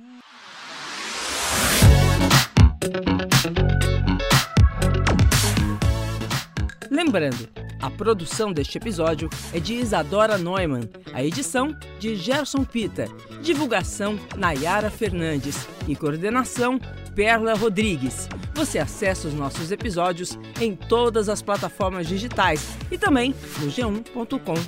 Lembrando, 6.91 7.47
a 7.82 7.89
produção 7.89 8.51
deste 8.51 8.77
episódio 8.77 9.30
é 9.54 9.62
de 9.62 9.75
Isadora 9.75 10.38
Neumann, 10.38 10.89
a 11.13 11.23
edição 11.23 11.73
de 11.97 12.17
Gerson 12.17 12.65
Pita, 12.65 13.06
divulgação 13.41 14.19
Nayara 14.36 14.91
Fernandes 14.91 15.65
e 15.88 15.95
coordenação 15.95 16.77
Perla 17.15 17.54
Rodrigues. 17.54 18.27
Você 18.54 18.77
acessa 18.77 19.30
os 19.30 19.34
nossos 19.34 19.71
episódios 19.71 20.38
em 20.60 20.75
todas 20.75 21.30
as 21.30 21.41
plataformas 21.41 22.10
digitais 22.10 22.67
e 22.91 22.97
também 22.97 23.34
no 23.62 23.67
g1.com.br. 23.67 24.62